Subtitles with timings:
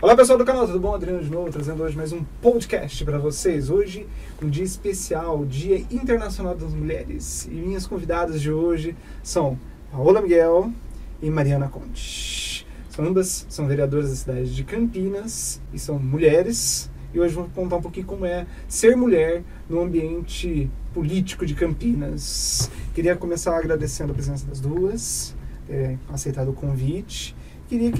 [0.00, 0.94] Olá pessoal do canal, tudo bom?
[0.94, 3.68] Adriano de novo, trazendo hoje mais um podcast para vocês.
[3.68, 4.06] Hoje,
[4.40, 7.48] um dia especial, Dia Internacional das Mulheres.
[7.50, 9.58] E minhas convidadas de hoje são
[9.90, 10.72] Paola Miguel
[11.20, 12.64] e Mariana Conte.
[12.90, 16.88] São ambas são vereadoras da cidade de Campinas e são mulheres.
[17.12, 22.70] E hoje vamos contar um pouquinho como é ser mulher no ambiente político de Campinas.
[22.94, 25.34] Queria começar agradecendo a presença das duas,
[25.66, 27.34] ter aceitado o convite.
[27.68, 27.98] Queria que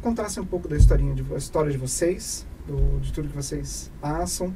[0.00, 4.50] contassem um pouco da historinha de, história de vocês, do, de tudo que vocês passam.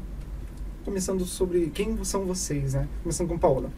[0.86, 2.88] Começando sobre quem são vocês, né?
[3.02, 3.70] Começando com Paola.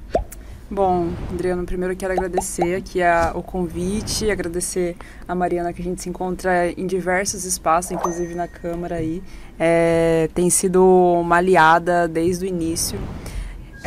[0.70, 4.96] Bom, Adriano, primeiro eu quero agradecer aqui a, o convite, agradecer
[5.27, 9.24] a Mariana que a gente se encontra em diversos espaços, inclusive na Câmara aí.
[9.59, 12.96] É, tem sido uma aliada desde o início.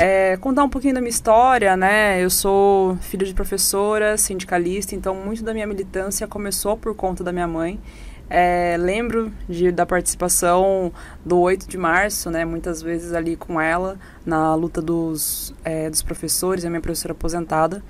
[0.01, 2.23] É, contar um pouquinho da minha história, né?
[2.23, 7.33] Eu sou filho de professora, sindicalista, então muito da minha militância começou por conta da
[7.33, 7.77] minha mãe.
[8.29, 10.93] É, lembro de, da participação
[11.25, 16.01] do 8 de março, né, muitas vezes ali com ela, na luta dos, é, dos
[16.01, 17.83] professores, a minha professora aposentada.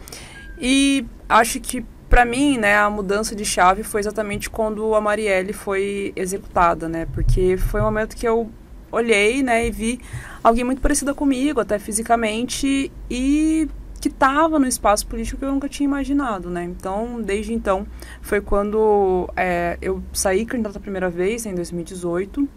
[0.59, 5.53] E acho que, para mim, né, a mudança de chave foi exatamente quando a Marielle
[5.53, 8.49] foi executada, né, porque foi um momento que eu
[8.91, 10.01] olhei né, e vi
[10.43, 15.67] alguém muito parecida comigo, até fisicamente, e que estava no espaço político que eu nunca
[15.67, 16.63] tinha imaginado, né?
[16.63, 17.85] Então, desde então,
[18.21, 22.47] foi quando é, eu saí candidata a primeira vez, em 2018.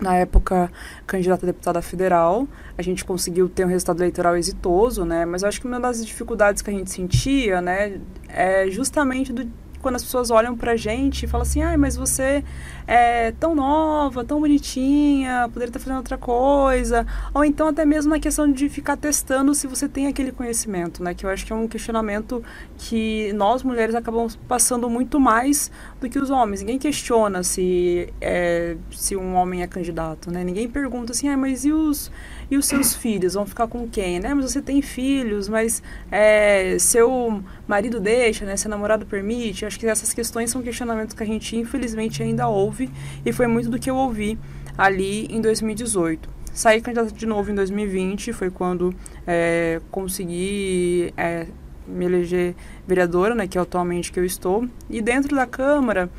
[0.00, 0.72] Na época,
[1.06, 5.24] candidata a deputada federal, a gente conseguiu ter um resultado eleitoral exitoso, né?
[5.24, 9.48] Mas eu acho que uma das dificuldades que a gente sentia, né, é justamente do,
[9.82, 12.42] quando as pessoas olham pra gente e falam assim, ah, mas você
[12.86, 17.06] é tão nova, tão bonitinha, poderia estar fazendo outra coisa.
[17.34, 21.12] Ou então até mesmo na questão de ficar testando se você tem aquele conhecimento, né?
[21.14, 22.42] Que eu acho que é um questionamento
[22.78, 26.60] que nós mulheres acabamos passando muito mais do que os homens.
[26.60, 30.44] Ninguém questiona se, é, se um homem é candidato, né?
[30.44, 32.10] Ninguém pergunta assim, ah, mas e os,
[32.50, 33.34] e os seus filhos?
[33.34, 34.32] Vão ficar com quem, né?
[34.34, 38.54] Mas você tem filhos, mas é, seu marido deixa, né?
[38.54, 39.64] Seu namorado permite?
[39.64, 42.90] Acho que essas questões são questionamentos que a gente, infelizmente, ainda ouve
[43.24, 44.38] e foi muito do que eu ouvi
[44.76, 46.28] ali em 2018.
[46.52, 48.94] Saí candidata de novo em 2020, foi quando
[49.26, 51.46] é, consegui é,
[51.86, 52.54] me eleger
[52.86, 54.68] vereadora, né, que é atualmente que eu estou.
[54.90, 56.10] E dentro da Câmara,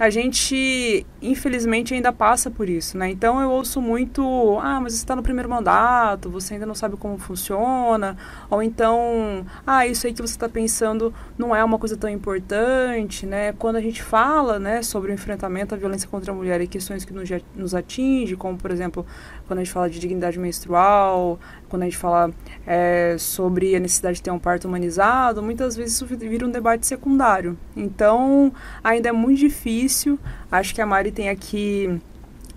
[0.00, 3.10] a gente, infelizmente, ainda passa por isso, né?
[3.10, 6.96] Então eu ouço muito, ah, mas você está no primeiro mandato, você ainda não sabe
[6.96, 8.16] como funciona,
[8.48, 13.26] ou então, ah, isso aí que você está pensando não é uma coisa tão importante,
[13.26, 13.52] né?
[13.52, 17.04] Quando a gente fala, né, sobre o enfrentamento à violência contra a mulher e questões
[17.04, 19.04] que nos, nos atinge, como, por exemplo,
[19.46, 21.38] quando a gente fala de dignidade menstrual,
[21.70, 22.30] quando a gente fala
[22.66, 26.86] é, sobre a necessidade de ter um parto humanizado, muitas vezes isso vira um debate
[26.86, 27.56] secundário.
[27.76, 28.52] Então,
[28.84, 30.18] ainda é muito difícil.
[30.50, 32.00] Acho que a Mari tem aqui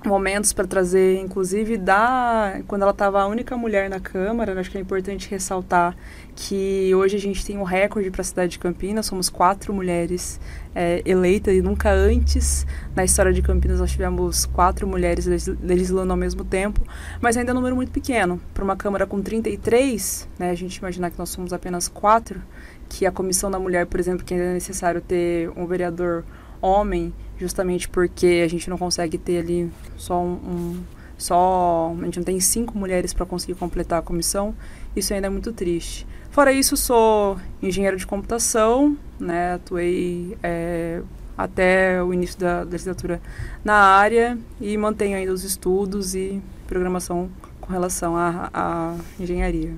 [0.06, 4.78] momentos para trazer, inclusive da quando ela estava a única mulher na Câmara, acho que
[4.78, 5.96] é importante ressaltar
[6.36, 10.40] que hoje a gente tem um recorde para a cidade de Campinas, somos quatro mulheres
[10.74, 15.28] é, eleitas e nunca antes na história de Campinas nós tivemos quatro mulheres
[15.62, 16.82] legislando ao mesmo tempo,
[17.22, 18.42] mas ainda é um número muito pequeno.
[18.54, 22.42] Para uma Câmara com 33, né, a gente imaginar que nós somos apenas quatro,
[22.90, 26.24] que a Comissão da Mulher, por exemplo, que ainda é necessário ter um vereador
[26.62, 30.84] homem, justamente porque a gente não consegue ter ali só um, um
[31.18, 34.54] só a gente não tem cinco mulheres para conseguir completar a comissão,
[34.96, 36.06] isso ainda é muito triste.
[36.34, 39.54] Fora isso, sou engenheiro de computação, né?
[39.54, 41.00] Atuei é,
[41.38, 43.22] até o início da, da legislatura
[43.64, 47.30] na área e mantenho ainda os estudos e programação
[47.62, 49.74] com relação à engenharia.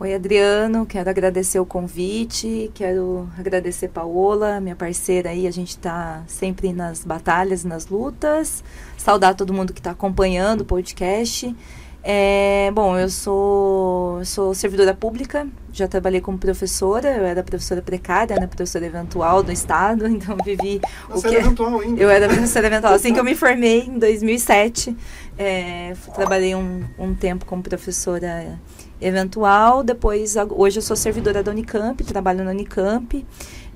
[0.00, 6.22] Oi, Adriano, quero agradecer o convite, quero agradecer Paola, minha parceira aí, a gente está
[6.26, 8.64] sempre nas batalhas, nas lutas,
[8.96, 11.54] saudar todo mundo que está acompanhando o podcast.
[12.02, 18.36] É, bom, eu sou, sou servidora pública, já trabalhei como professora, eu era professora precária,
[18.36, 21.36] né, professora eventual do Estado, então vivi Você o que...
[21.36, 22.00] eventual ainda.
[22.00, 24.96] Eu era professora eventual, assim que eu me formei em 2007,
[25.36, 28.58] é, trabalhei um, um tempo como professora
[29.00, 29.82] eventual.
[29.82, 33.24] Depois, hoje eu sou servidora da Unicamp, trabalho na Unicamp.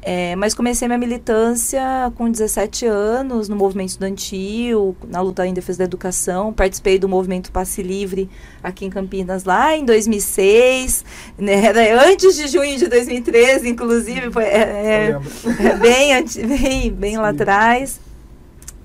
[0.04, 1.80] É, mas comecei minha militância
[2.16, 6.52] com 17 anos no movimento estudantil, na luta em defesa da educação.
[6.52, 8.28] Participei do movimento Passe Livre
[8.60, 11.04] aqui em Campinas lá em 2006,
[11.38, 11.70] né,
[12.04, 15.20] antes de junho de 2013, inclusive, foi, é, é,
[15.66, 18.00] é bem, bem, bem lá atrás.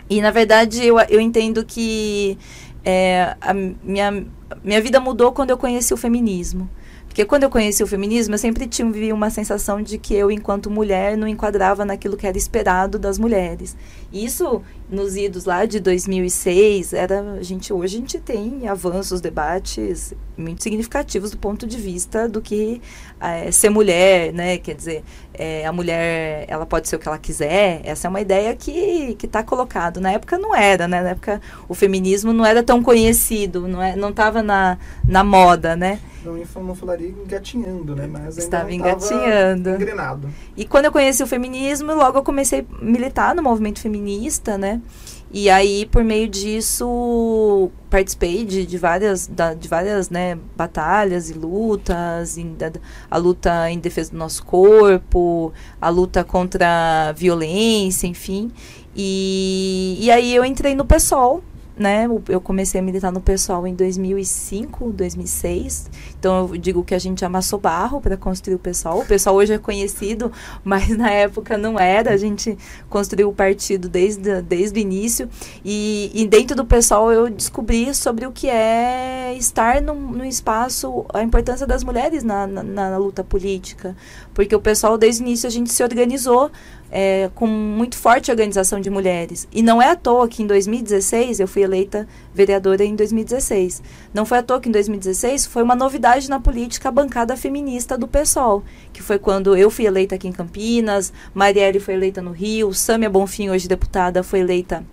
[0.07, 2.37] E na verdade eu, eu entendo que
[2.85, 4.23] é, a minha,
[4.63, 6.69] minha vida mudou quando eu conheci o feminismo.
[7.17, 10.69] Porque quando eu conheci o feminismo, eu sempre tive uma sensação de que eu, enquanto
[10.69, 13.75] mulher, não enquadrava naquilo que era esperado das mulheres.
[14.13, 20.13] Isso nos idos lá de 2006, era, a gente, hoje a gente tem avanços, debates
[20.37, 22.79] muito significativos do ponto de vista do que
[23.19, 24.59] é, ser mulher, né?
[24.59, 25.03] Quer dizer,
[25.33, 27.81] é, a mulher ela pode ser o que ela quiser.
[27.83, 29.99] Essa é uma ideia que que está colocado.
[29.99, 31.01] Na época não era, né?
[31.01, 35.75] Na época o feminismo não era tão conhecido, não é, não estava na, na moda,
[35.75, 35.99] né?
[36.33, 38.07] Não, não falaria engatinhando, né?
[38.07, 39.69] Mas estava engatinhando.
[39.71, 40.29] Engrenado.
[40.55, 44.81] E quando eu conheci o feminismo, logo eu comecei a militar no movimento feminista, né?
[45.29, 51.33] E aí, por meio disso, participei de, de várias, da, de várias né, batalhas e
[51.33, 52.71] lutas, em, da,
[53.11, 55.51] a luta em defesa do nosso corpo,
[55.81, 58.49] a luta contra a violência, enfim.
[58.95, 61.43] E, e aí eu entrei no PSOL,
[61.77, 62.07] né?
[62.27, 65.89] Eu comecei a militar no pessoal em 2005, 2006.
[66.19, 68.99] Então eu digo que a gente amassou barro para construir o pessoal.
[68.99, 70.31] O pessoal hoje é conhecido,
[70.63, 72.11] mas na época não era.
[72.11, 72.57] A gente
[72.89, 75.29] construiu o partido desde, desde o início.
[75.63, 81.05] E, e dentro do pessoal eu descobri sobre o que é estar no, no espaço,
[81.13, 83.95] a importância das mulheres na, na, na luta política.
[84.33, 86.51] Porque o pessoal, desde o início, a gente se organizou
[86.91, 89.47] é, com muito forte organização de mulheres.
[89.51, 93.81] E não é à toa que em 2016, eu fui eleita vereadora em 2016.
[94.13, 97.97] Não foi à toa que em 2016 foi uma novidade na política a bancada feminista
[97.97, 98.63] do PSOL,
[98.93, 103.09] que foi quando eu fui eleita aqui em Campinas, Marielle foi eleita no Rio, Sâmia
[103.09, 104.83] Bonfim, hoje deputada, foi eleita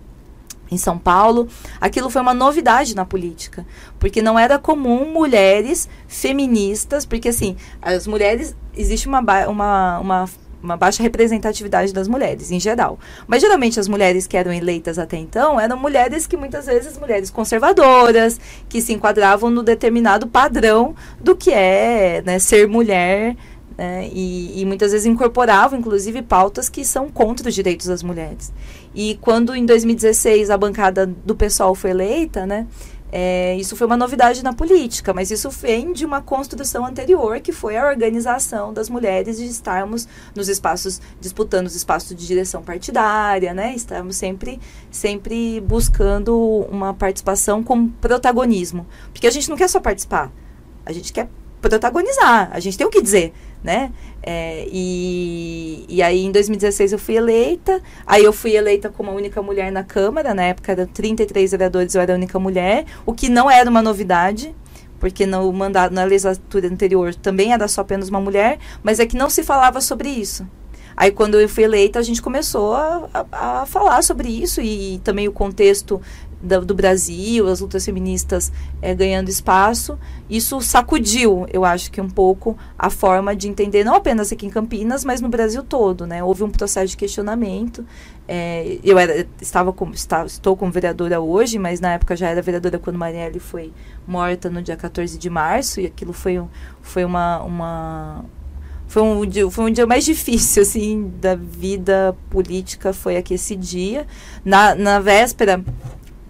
[0.71, 1.47] em São Paulo.
[1.79, 3.65] Aquilo foi uma novidade na política,
[3.99, 10.29] porque não era comum mulheres feministas, porque assim, as mulheres existe uma uma, uma
[10.65, 12.99] uma baixa representatividade das mulheres, em geral.
[13.27, 17.29] Mas geralmente as mulheres que eram eleitas até então eram mulheres que muitas vezes mulheres
[17.29, 23.35] conservadoras, que se enquadravam no determinado padrão do que é né, ser mulher.
[23.77, 28.53] Né, e, e muitas vezes incorporavam, inclusive, pautas que são contra os direitos das mulheres.
[28.93, 32.67] E quando em 2016 a bancada do pessoal foi eleita, né,
[33.17, 37.53] é, isso foi uma novidade na política, mas isso vem de uma construção anterior, que
[37.53, 43.53] foi a organização das mulheres de estarmos nos espaços, disputando os espaços de direção partidária,
[43.53, 43.73] né?
[43.73, 44.59] Estarmos sempre,
[44.91, 48.85] sempre buscando uma participação com protagonismo.
[49.13, 50.29] Porque a gente não quer só participar,
[50.85, 51.29] a gente quer
[51.61, 53.33] protagonizar, a gente tem o que dizer
[53.65, 53.91] né?
[54.21, 59.13] É, e, e aí em 2016 eu fui eleita, aí eu fui eleita como a
[59.13, 63.13] única mulher na Câmara, na época eram 33 vereadores, eu era a única mulher, o
[63.13, 64.55] que não era uma novidade,
[64.99, 69.17] porque no mandato, na legislatura anterior também era só apenas uma mulher, mas é que
[69.17, 70.47] não se falava sobre isso.
[70.97, 74.95] Aí, quando eu fui eleita, a gente começou a, a, a falar sobre isso e,
[74.95, 76.01] e também o contexto
[76.45, 78.51] do, do Brasil, as lutas feministas
[78.81, 79.97] é, ganhando espaço,
[80.29, 84.49] isso sacudiu, eu acho que um pouco a forma de entender, não apenas aqui em
[84.49, 86.23] Campinas, mas no Brasil todo, né?
[86.23, 87.85] Houve um processo de questionamento.
[88.27, 92.41] É, eu era, estava como, está, estou como vereadora hoje, mas na época já era
[92.41, 93.71] vereadora quando Marielle foi
[94.07, 96.41] morta no dia 14 de março, e aquilo foi,
[96.81, 98.25] foi uma, uma
[98.87, 103.55] foi um, dia, foi um dia mais difícil, assim, da vida política, foi aqui esse
[103.55, 104.07] dia.
[104.43, 105.63] Na, na véspera,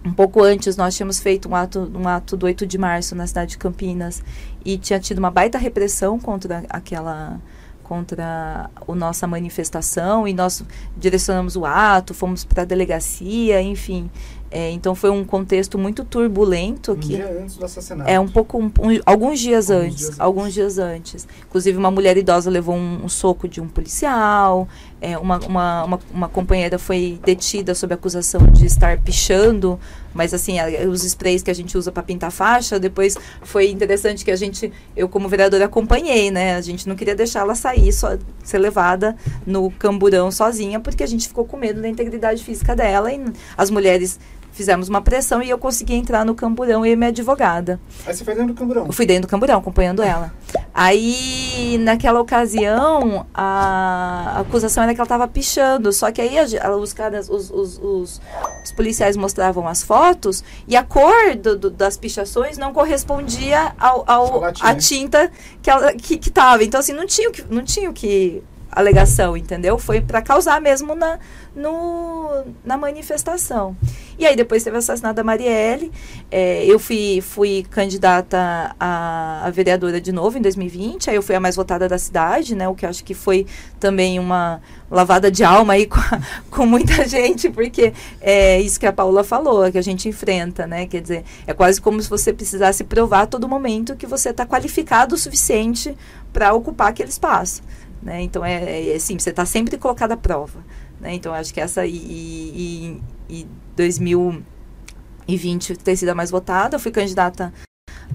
[0.06, 3.26] um pouco antes nós tínhamos feito um ato, um ato do 8 de março na
[3.26, 4.22] cidade de Campinas
[4.64, 7.40] e tinha tido uma baita repressão contra aquela
[7.82, 10.64] contra a nossa manifestação e nós
[10.96, 14.10] direcionamos o ato, fomos para a delegacia, enfim.
[14.50, 17.14] É, então foi um contexto muito turbulento aqui.
[17.14, 18.08] Um dia antes do assassinato.
[18.08, 20.54] É um pouco, um, um, alguns dias alguns antes, dias alguns antes.
[20.54, 21.28] dias antes.
[21.46, 24.68] Inclusive uma mulher idosa levou um, um soco de um policial.
[25.00, 29.78] É, uma, uma, uma, uma, companheira foi detida sob acusação de estar pichando,
[30.14, 34.24] mas assim, a, os sprays que a gente usa para pintar faixa, depois foi interessante
[34.24, 36.56] que a gente, eu como vereadora acompanhei, né?
[36.56, 39.14] A gente não queria deixar ela sair, só, ser levada
[39.46, 43.22] no camburão sozinha, porque a gente ficou com medo da integridade física dela e
[43.56, 44.18] as mulheres
[44.56, 47.78] fizemos uma pressão e eu consegui entrar no camburão e minha advogada.
[48.06, 48.86] Aí você foi dentro do camburão?
[48.86, 50.32] Eu fui dentro do camburão, acompanhando ela.
[50.72, 56.94] Aí, naquela ocasião, a, acusação era que ela estava pichando, só que aí a, os
[56.94, 58.20] caras, os, os, os,
[58.64, 64.04] os, policiais mostravam as fotos e a cor do, do, das pichações não correspondia ao,
[64.06, 65.30] ao à tinta
[65.62, 66.64] que, ela, que, que tava.
[66.64, 68.42] Então, assim, não tinha, não tinha o que
[68.76, 69.78] alegação, entendeu?
[69.78, 71.18] Foi para causar mesmo na,
[71.54, 73.74] no, na manifestação.
[74.18, 75.90] E aí depois teve o assassinato da Marielle.
[76.30, 81.08] É, eu fui, fui candidata a, a, vereadora de novo em 2020.
[81.08, 82.68] Aí eu fui a mais votada da cidade, né?
[82.68, 83.46] O que acho que foi
[83.80, 88.86] também uma lavada de alma aí com, a, com muita gente, porque é isso que
[88.86, 90.86] a Paula falou, que a gente enfrenta, né?
[90.86, 94.44] Quer dizer, é quase como se você precisasse provar a todo momento que você está
[94.44, 95.96] qualificado o suficiente
[96.30, 97.62] para ocupar aquele espaço.
[98.06, 98.22] Né?
[98.22, 100.60] Então, é, é assim, você está sempre colocado à prova.
[101.00, 101.14] Né?
[101.14, 101.84] Então, acho que essa...
[101.84, 107.52] E, e, e 2020 ter sido a mais votada, eu fui candidata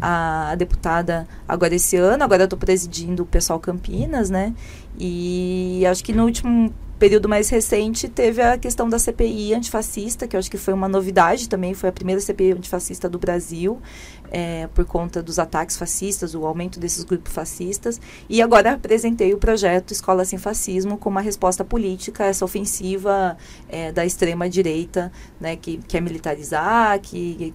[0.01, 4.55] a deputada agora esse ano, agora eu estou presidindo o Pessoal Campinas, né?
[4.97, 10.35] E acho que no último período mais recente teve a questão da CPI antifascista, que
[10.35, 13.81] eu acho que foi uma novidade também, foi a primeira CPI antifascista do Brasil,
[14.29, 17.99] é, por conta dos ataques fascistas, o aumento desses grupos fascistas.
[18.29, 23.35] E agora apresentei o projeto Escola Sem Fascismo como uma resposta política a essa ofensiva
[23.67, 27.51] é, da extrema-direita, né, que quer militarizar, que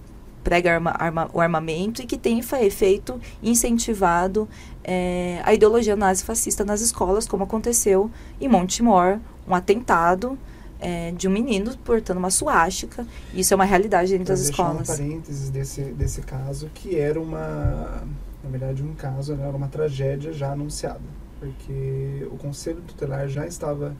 [0.47, 4.47] prega arma, arma, o armamento e que tem efeito incentivado
[4.81, 10.39] é, a ideologia nazi-fascista nas escolas, como aconteceu em Montemor, um atentado
[10.79, 13.05] é, de um menino portando uma suástica.
[13.33, 14.89] Isso é uma realidade dentro das escolas.
[14.89, 18.03] Um parênteses desse, desse caso, que era uma,
[18.41, 21.01] na verdade, um caso, né, era uma tragédia já anunciada,
[21.41, 23.93] porque o Conselho Tutelar já estava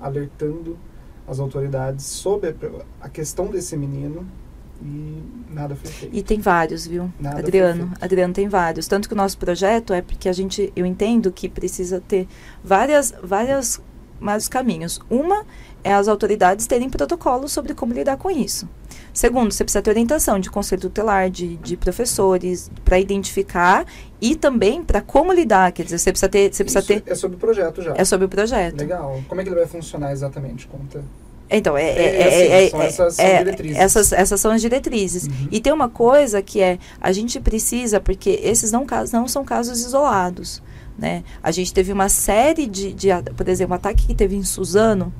[0.00, 0.76] alertando
[1.24, 2.54] as autoridades sobre a,
[3.06, 4.26] a questão desse menino
[4.82, 6.16] e nada foi feito.
[6.16, 7.12] E tem vários, viu?
[7.18, 8.86] Nada Adriano, Adriano tem vários.
[8.86, 12.26] Tanto que o nosso projeto é porque a gente, eu entendo que precisa ter
[12.62, 13.80] várias, várias,
[14.20, 15.00] vários caminhos.
[15.08, 15.44] Uma
[15.82, 18.68] é as autoridades terem protocolos sobre como lidar com isso.
[19.12, 23.86] Segundo, você precisa ter orientação de conselho tutelar, de, de professores, para identificar
[24.20, 25.70] e também para como lidar.
[25.72, 26.52] Quer dizer, você precisa ter.
[26.52, 27.94] Você precisa ter é sobre o projeto já.
[27.96, 28.80] É sobre o projeto.
[28.80, 29.22] Legal.
[29.28, 30.66] Como é que ele vai funcionar exatamente?
[30.66, 31.04] Conta.
[31.56, 33.78] Então, é, é, é, é, essas, são diretrizes.
[33.78, 35.24] Essas, essas são as diretrizes.
[35.24, 35.48] Uhum.
[35.50, 39.80] E tem uma coisa que é, a gente precisa, porque esses não, não são casos
[39.80, 40.62] isolados.
[40.98, 41.24] Né?
[41.42, 45.12] A gente teve uma série de, de, por exemplo, um ataque que teve em Suzano,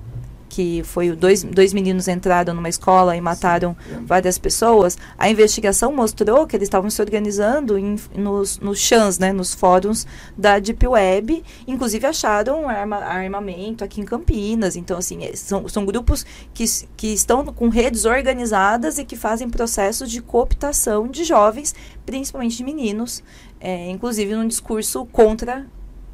[0.55, 6.47] que foi dois, dois meninos entraram numa escola e mataram várias pessoas, a investigação mostrou
[6.47, 10.07] que eles estavam se organizando em, nos, nos chans, né, nos fóruns
[10.39, 14.77] da Deep Web, inclusive acharam arma, armamento aqui em Campinas.
[14.77, 16.65] Então, assim, é, são, são grupos que,
[16.97, 21.75] que estão com redes organizadas e que fazem processos de cooptação de jovens,
[22.07, 23.25] principalmente de meninos,
[23.59, 25.67] é, inclusive num discurso contra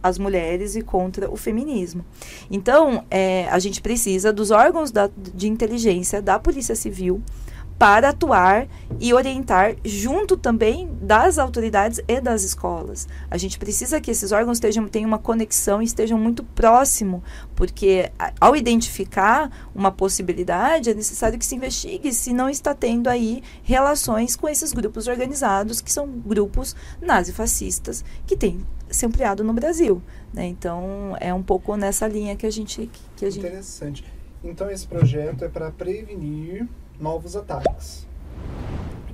[0.02, 2.04] as mulheres e contra o feminismo.
[2.50, 7.22] Então, é, a gente precisa dos órgãos da, de inteligência da Polícia Civil
[7.80, 8.68] para atuar
[9.00, 13.08] e orientar junto também das autoridades e das escolas.
[13.30, 17.24] A gente precisa que esses órgãos estejam, tenham uma conexão e estejam muito próximo,
[17.56, 23.42] porque ao identificar uma possibilidade, é necessário que se investigue se não está tendo aí
[23.62, 30.02] relações com esses grupos organizados, que são grupos nazifascistas, que têm se ampliado no Brasil.
[30.32, 30.46] Né?
[30.46, 32.90] Então, é um pouco nessa linha que a gente...
[33.16, 33.46] Que a gente...
[33.46, 34.04] Interessante.
[34.42, 36.66] Então, esse projeto é para prevenir
[36.98, 38.06] novos ataques.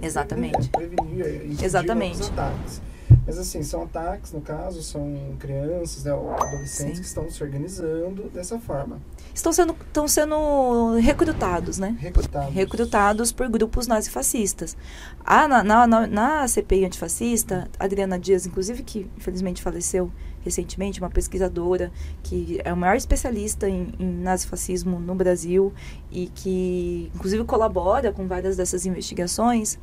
[0.01, 0.69] Exatamente.
[0.69, 2.19] Prevenir, prevenir Exatamente.
[2.19, 2.83] novos ataques.
[3.27, 7.03] Mas assim, são ataques, no caso, são crianças, né, adolescentes Sim.
[7.03, 9.01] que estão se organizando dessa forma.
[9.37, 11.95] Estão sendo, estão sendo recrutados, né?
[12.01, 12.55] Recrutados.
[12.55, 14.75] Recrutados por grupos nazifascistas.
[15.23, 20.11] Ah, na, na, na, na CPI antifascista, Adriana Dias, inclusive, que infelizmente faleceu
[20.43, 25.75] recentemente, uma pesquisadora que é o maior especialista em, em nazifascismo no Brasil
[26.11, 29.79] e que, inclusive, colabora com várias dessas investigações,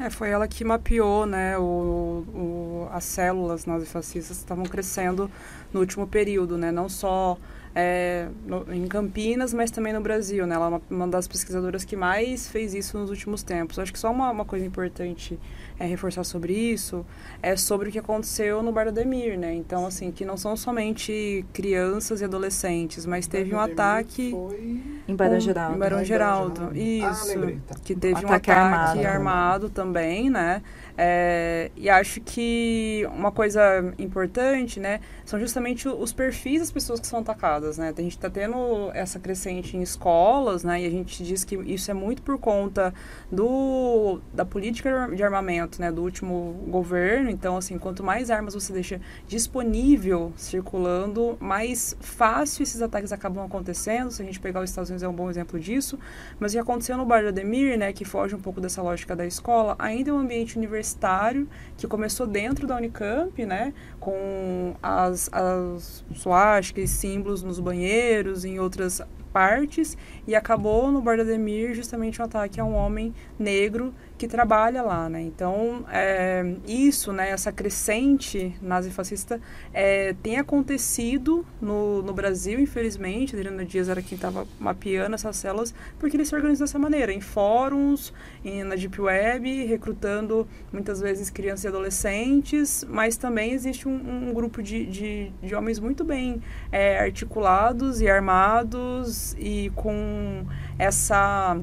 [0.00, 5.30] é, foi ela que mapeou, né, o, o, as células nazifascistas que estavam crescendo
[5.72, 7.36] no último período, né, não só
[7.74, 11.84] é, no, em Campinas, mas também no Brasil, né, ela é uma, uma, das pesquisadoras
[11.84, 13.78] que mais fez isso nos últimos tempos.
[13.78, 15.38] Acho que só uma, uma coisa importante
[15.78, 17.06] é, reforçar sobre isso
[17.42, 19.54] é sobre o que aconteceu no Bar do Demir, né?
[19.54, 24.30] Então, assim, que não são somente crianças e adolescentes, mas teve um ataque...
[24.30, 24.80] Foi...
[25.06, 25.76] Em Barão Geraldo.
[25.76, 27.38] Em Barão Geraldo, ah, isso.
[27.70, 30.62] Ah, que teve um ataque, um ataque armado, armado também, né?
[30.96, 37.06] É, e acho que uma coisa importante, né, são justamente os perfis das pessoas que
[37.06, 37.92] são atacadas, né?
[37.96, 41.90] A gente está tendo essa crescente em escolas, né, e a gente diz que isso
[41.90, 42.92] é muito por conta
[43.30, 47.30] do, da política de armamento, né, do último governo.
[47.30, 54.10] Então, assim, quanto mais armas você deixa disponível circulando, mais fácil esses ataques acabam acontecendo.
[54.10, 55.98] Se a gente pegar os Estados Unidos é um bom exemplo disso.
[56.38, 59.14] Mas o que aconteceu no Bar de Ademir, né, que foge um pouco dessa lógica
[59.14, 64.74] da escola, ainda é um ambiente universitário universitário que começou dentro da Unicamp, né, com
[64.82, 69.00] as, as suásticas, símbolos nos banheiros, em outras
[69.32, 69.96] partes
[70.26, 75.08] e acabou no Borda Demir justamente um ataque a um homem negro que trabalha lá,
[75.08, 75.22] né?
[75.22, 79.40] Então, é, isso, né, essa crescente nazifascista
[79.72, 83.34] é, tem acontecido no, no Brasil, infelizmente.
[83.34, 87.20] Adriano Dias era quem estava mapeando essas células, porque ele se organiza dessa maneira, em
[87.22, 88.12] fóruns,
[88.44, 94.34] em, na Deep Web, recrutando muitas vezes crianças e adolescentes, mas também existe um, um
[94.34, 100.44] grupo de, de, de, homens muito bem é, articulados e armados e com
[100.78, 101.58] essa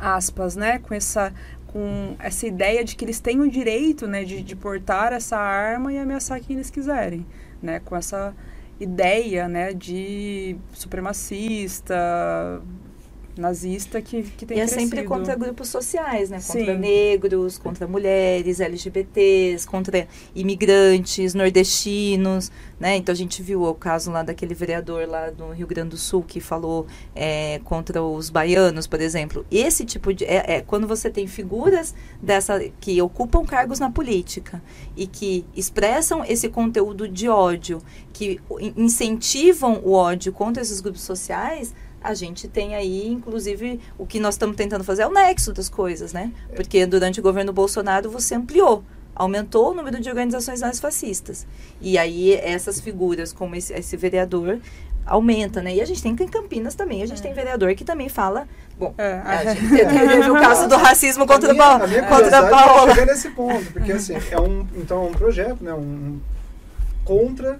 [0.00, 1.32] aspas, né, com essa
[1.72, 5.92] com essa ideia de que eles têm o direito né, de, de portar essa arma
[5.92, 7.24] e ameaçar quem eles quiserem,
[7.62, 8.34] né, com essa
[8.80, 11.94] ideia né, de supremacista,
[13.36, 14.80] nazista que, que tem E é crescido.
[14.82, 16.40] sempre contra grupos sociais, né?
[16.40, 16.78] Contra Sim.
[16.78, 22.96] negros, contra mulheres, LGBTs, contra imigrantes, nordestinos, né?
[22.96, 26.22] Então a gente viu o caso lá daquele vereador lá do Rio Grande do Sul
[26.22, 29.44] que falou é, contra os baianos, por exemplo.
[29.50, 30.24] Esse tipo de...
[30.24, 34.62] É, é, quando você tem figuras dessa que ocupam cargos na política
[34.96, 37.80] e que expressam esse conteúdo de ódio,
[38.12, 38.40] que
[38.76, 44.34] incentivam o ódio contra esses grupos sociais a gente tem aí, inclusive, o que nós
[44.34, 46.32] estamos tentando fazer é o nexo das coisas, né?
[46.54, 48.82] Porque durante o governo Bolsonaro você ampliou,
[49.14, 51.46] aumentou o número de organizações nazifascistas.
[51.80, 54.58] E aí essas figuras, como esse, esse vereador,
[55.04, 55.74] aumenta, né?
[55.74, 57.22] E a gente tem em Campinas também, a gente é.
[57.22, 58.48] tem vereador que também fala.
[58.78, 62.38] Bom, é, a gente teve o caso do racismo contra, a minha, a minha contra
[62.38, 62.94] a Paola.
[62.94, 65.74] chegar nesse ponto, porque assim, é um, então, é um projeto, né?
[65.74, 66.18] Um,
[67.04, 67.58] contra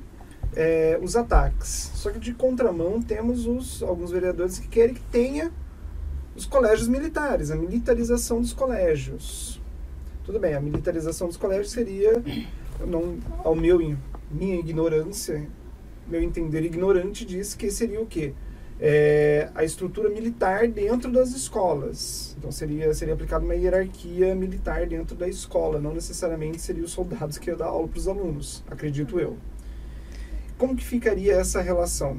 [0.54, 1.90] é, os ataques.
[1.94, 5.52] Só que de contramão temos os, alguns vereadores que querem que tenha
[6.34, 9.60] os colégios militares, a militarização dos colégios.
[10.24, 12.22] Tudo bem, a militarização dos colégios seria,
[12.86, 13.78] não, ao meu
[14.30, 15.48] minha ignorância,
[16.06, 18.32] meu entender ignorante diz que seria o quê?
[18.82, 22.34] É, a estrutura militar dentro das escolas.
[22.38, 27.36] Então seria, seria aplicada uma hierarquia militar dentro da escola, não necessariamente seriam os soldados
[27.36, 29.36] que iam dar aula para os alunos, acredito eu
[30.60, 32.18] como que ficaria essa relação?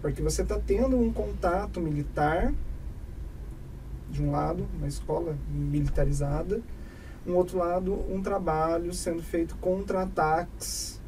[0.00, 2.54] Porque você está tendo um contato militar,
[4.10, 6.62] de um lado, uma escola militarizada,
[7.26, 10.98] um outro lado, um trabalho sendo feito contra ataques.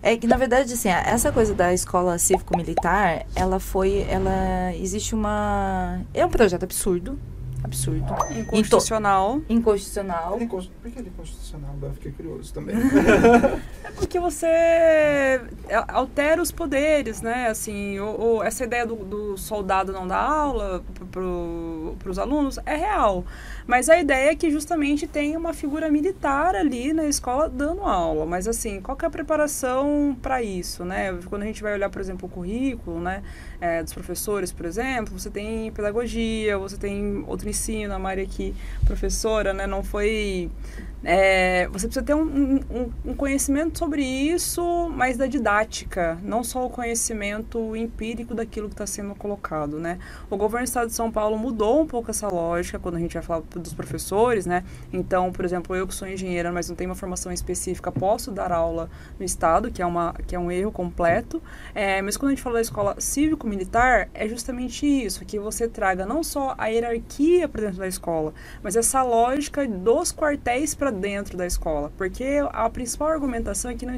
[0.00, 6.02] É que na verdade assim, essa coisa da escola cívico-militar, ela foi, ela existe uma,
[6.14, 7.18] é um projeto absurdo,
[7.62, 8.14] absurdo.
[8.36, 9.40] Inconstitucional.
[9.48, 10.38] Inconstitucional.
[10.40, 11.70] É Por que ele é inconstitucional?
[11.74, 12.76] Agora fiquei curioso também.
[13.84, 15.40] é porque você é,
[15.88, 17.48] altera os poderes, né?
[17.48, 22.76] Assim, ou, ou essa ideia do, do, soldado não dar aula para os alunos é
[22.76, 23.24] real.
[23.66, 28.26] Mas a ideia é que justamente tem uma figura militar ali na escola dando aula.
[28.26, 31.18] Mas assim, qual é a preparação para isso, né?
[31.26, 33.22] Quando a gente vai olhar, por exemplo, o currículo, né?
[33.64, 38.52] É, dos professores, por exemplo, você tem pedagogia, você tem outro ensino, a Mari aqui,
[38.84, 39.68] professora, né?
[39.68, 40.50] Não foi
[41.04, 46.64] é, você precisa ter um, um, um, conhecimento sobre isso, mas da didática, não só
[46.64, 49.98] o conhecimento empírico daquilo que está sendo colocado, né?
[50.30, 53.14] O governo do Estado de São Paulo mudou um pouco essa lógica quando a gente
[53.14, 54.62] vai falar dos professores, né?
[54.92, 58.52] Então, por exemplo, eu que sou engenheira, mas não tenho uma formação específica, posso dar
[58.52, 61.42] aula no Estado, que é, uma, que é um erro completo.
[61.74, 62.94] É, mas quando a gente fala da escola
[63.52, 68.32] cívico-militar, é justamente isso, que você traga não só a hierarquia para dentro da escola,
[68.62, 73.86] mas essa lógica dos quartéis para dentro da escola, porque a principal argumentação é que
[73.86, 73.92] não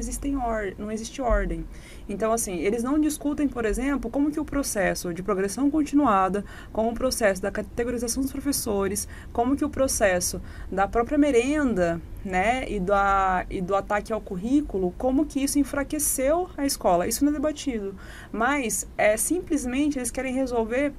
[0.77, 1.65] não existe ordem.
[2.07, 6.91] Então, assim, eles não discutem, por exemplo, como que o processo de progressão continuada, como
[6.91, 10.39] o processo da categorização dos professores, como que o processo
[10.71, 12.81] da própria merenda, né, e,
[13.49, 17.07] e do ataque ao currículo, como que isso enfraqueceu a escola.
[17.07, 17.95] Isso não é debatido.
[18.31, 20.91] Mas, é simplesmente, eles querem resolver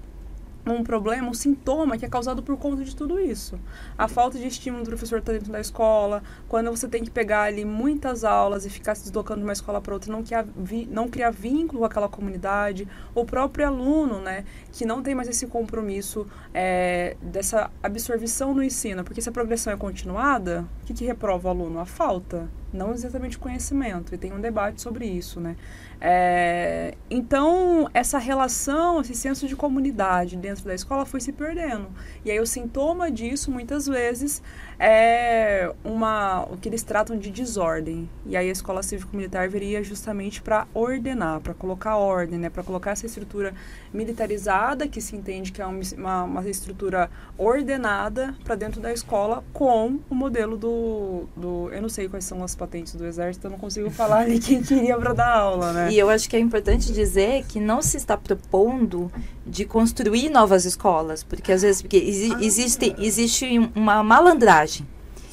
[0.69, 3.59] um problema, um sintoma que é causado por conta de tudo isso.
[3.97, 7.43] A falta de estímulo do professor tá dentro da escola, quando você tem que pegar
[7.43, 10.45] ali muitas aulas e ficar se deslocando de uma escola para outra, não criar,
[10.91, 15.47] não criar vínculo com aquela comunidade, o próprio aluno, né, que não tem mais esse
[15.47, 21.05] compromisso é, dessa absorção no ensino, porque se a progressão é continuada, o que, que
[21.05, 21.79] reprova o aluno?
[21.79, 25.55] A falta, não exatamente o conhecimento, e tem um debate sobre isso, né.
[26.01, 31.89] É, então, essa relação, esse senso de comunidade dentro da escola foi se perdendo.
[32.25, 34.43] E aí, o sintoma disso, muitas vezes,
[34.79, 38.09] é uma, o que eles tratam de desordem.
[38.27, 42.91] E aí, a escola cívico-militar viria justamente para ordenar, para colocar ordem, né, para colocar
[42.91, 43.55] essa estrutura
[43.93, 49.99] militarizada, que se entende que é uma, uma estrutura ordenada para dentro da escola, com
[50.11, 51.71] o modelo do, do.
[51.73, 54.63] Eu não sei quais são as patentes do exército, eu não consigo falar ali quem
[54.63, 55.77] queria para dar aula, né?
[55.77, 55.93] né?
[55.93, 59.11] E eu acho que é importante dizer que não se está propondo
[59.47, 62.39] de construir novas escolas, porque às vezes porque exi Ah.
[62.41, 64.66] existe, existe uma malandragem.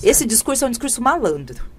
[0.02, 1.73] Esse discurso é um discurso malandro.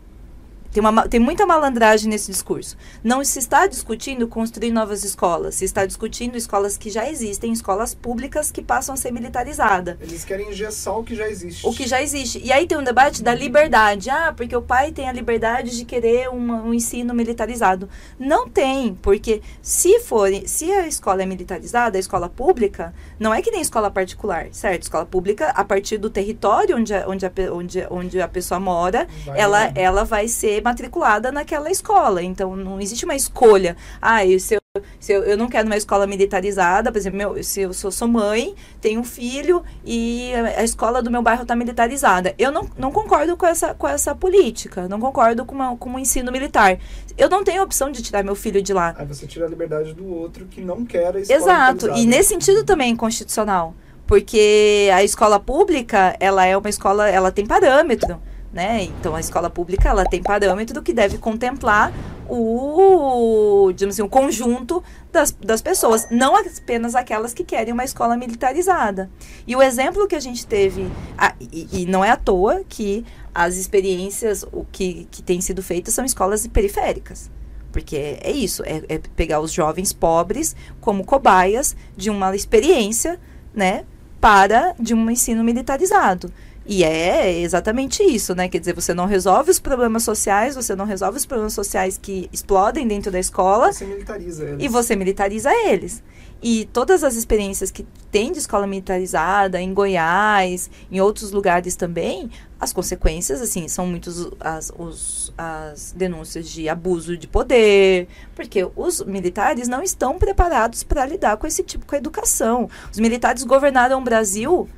[0.74, 2.76] Tem, uma, ma- tem muita malandragem nesse discurso.
[3.04, 7.94] Não se está discutindo construir novas escolas, se está discutindo escolas que já existem, escolas
[7.94, 9.96] públicas que passam a ser militarizadas.
[10.00, 11.64] Eles querem engessar o que já existe.
[11.64, 12.40] O que já existe.
[12.44, 14.10] E aí tem um debate da liberdade.
[14.10, 17.88] Ah, porque o pai tem a liberdade de querer uma- um ensino militarizado.
[18.18, 23.40] Não tem, porque se for, se a escola é militarizada, a escola pública, não é
[23.40, 24.82] que nem escola particular, certo?
[24.82, 29.06] Escola pública, a partir do território onde a, onde a, onde, onde a pessoa mora,
[29.24, 32.22] Vai ela, ela vai ser matriculada naquela escola.
[32.22, 33.76] Então, não existe uma escolha.
[34.00, 34.60] Ah, se eu,
[34.98, 38.08] se eu, eu não quero uma escola militarizada, por exemplo, meu, se eu sou, sou
[38.08, 42.34] mãe, tenho um filho e a, escola do meu bairro está militarizada.
[42.38, 45.98] Eu não, não concordo com essa, com essa política, não concordo com, uma, com o
[45.98, 46.78] ensino militar.
[47.18, 48.94] Eu não tenho opção de tirar meu filho de lá.
[48.96, 52.30] Aí você tira a liberdade do outro que não quer a escola Exato, e nesse
[52.30, 53.74] sentido também é inconstitucional,
[54.06, 58.18] porque a escola pública, ela é uma escola, ela tem parâmetro,
[58.54, 58.84] né?
[58.84, 61.92] Então a escola pública, ela tem parâmetro que deve contemplar
[62.28, 68.16] o, digamos assim, o conjunto das, das pessoas, não apenas aquelas que querem uma escola
[68.16, 69.10] militarizada.
[69.44, 70.88] E o exemplo que a gente teve,
[71.18, 75.60] ah, e, e não é à toa que as experiências o que, que têm sido
[75.60, 77.28] feitas são escolas periféricas.
[77.72, 83.18] Porque é isso, é, é pegar os jovens pobres como cobaias de uma experiência,
[83.52, 83.84] né,
[84.20, 86.32] para de um ensino militarizado.
[86.66, 88.48] E é exatamente isso, né?
[88.48, 92.28] Quer dizer, você não resolve os problemas sociais, você não resolve os problemas sociais que
[92.32, 94.64] explodem dentro da escola Você militariza eles.
[94.64, 96.02] e você militariza eles.
[96.42, 102.30] E todas as experiências que tem de escola militarizada, em Goiás, em outros lugares também,
[102.60, 109.02] as consequências, assim, são muitos as, os, as denúncias de abuso de poder, porque os
[109.02, 112.68] militares não estão preparados para lidar com esse tipo de educação.
[112.92, 114.68] Os militares governaram o Brasil,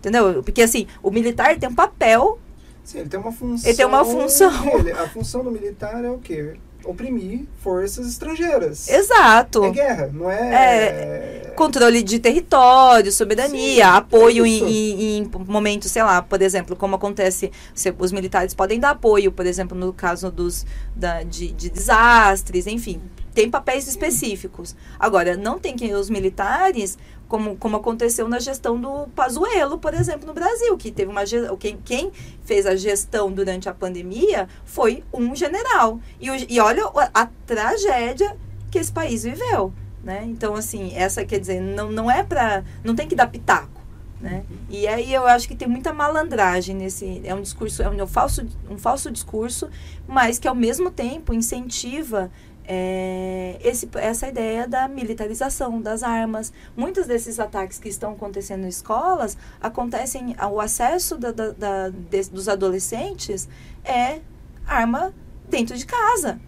[0.00, 0.42] entendeu?
[0.42, 2.38] Porque, assim, o militar tem um papel
[2.82, 3.68] Sim, ele tem uma função.
[3.68, 4.64] Ele tem uma função.
[4.82, 4.90] dele.
[4.92, 6.54] A função do militar é o quê?
[6.82, 8.88] Oprimir forças estrangeiras.
[8.88, 9.62] exato.
[9.66, 11.52] É guerra, não é.
[11.54, 16.74] controle de território, soberania, Sim, apoio é em, em- em momentos, sei lá, por exemplo,
[16.74, 17.52] como acontece,
[17.98, 20.64] os militares podem dar apoio, por exemplo, no caso dos,
[20.96, 22.98] da- de, de desastres, enfim,
[23.34, 24.74] tem papéis específicos.
[24.98, 30.26] Agora, não tem que os militares, como, como aconteceu na gestão do Pazuello, por exemplo,
[30.26, 31.22] no Brasil, que teve uma
[31.58, 32.10] quem, quem
[32.44, 36.00] fez a gestão durante a pandemia foi um general.
[36.20, 38.36] E, e olha a, a tragédia
[38.70, 39.72] que esse país viveu.
[40.02, 40.24] Né?
[40.26, 42.64] Então, assim, essa quer dizer, não, não é pra.
[42.82, 43.80] Não tem que dar pitaco.
[44.20, 44.44] Né?
[44.68, 47.22] E aí eu acho que tem muita malandragem nesse.
[47.24, 49.70] É um discurso, é um, falso, um falso discurso,
[50.06, 52.30] mas que ao mesmo tempo incentiva
[52.64, 56.52] é, esse, essa ideia da militarização das armas.
[56.76, 60.36] Muitos desses ataques que estão acontecendo em escolas acontecem.
[60.50, 63.48] O acesso da, da- da- des- dos adolescentes
[63.84, 64.20] é
[64.66, 65.12] arma
[65.48, 66.40] dentro de casa.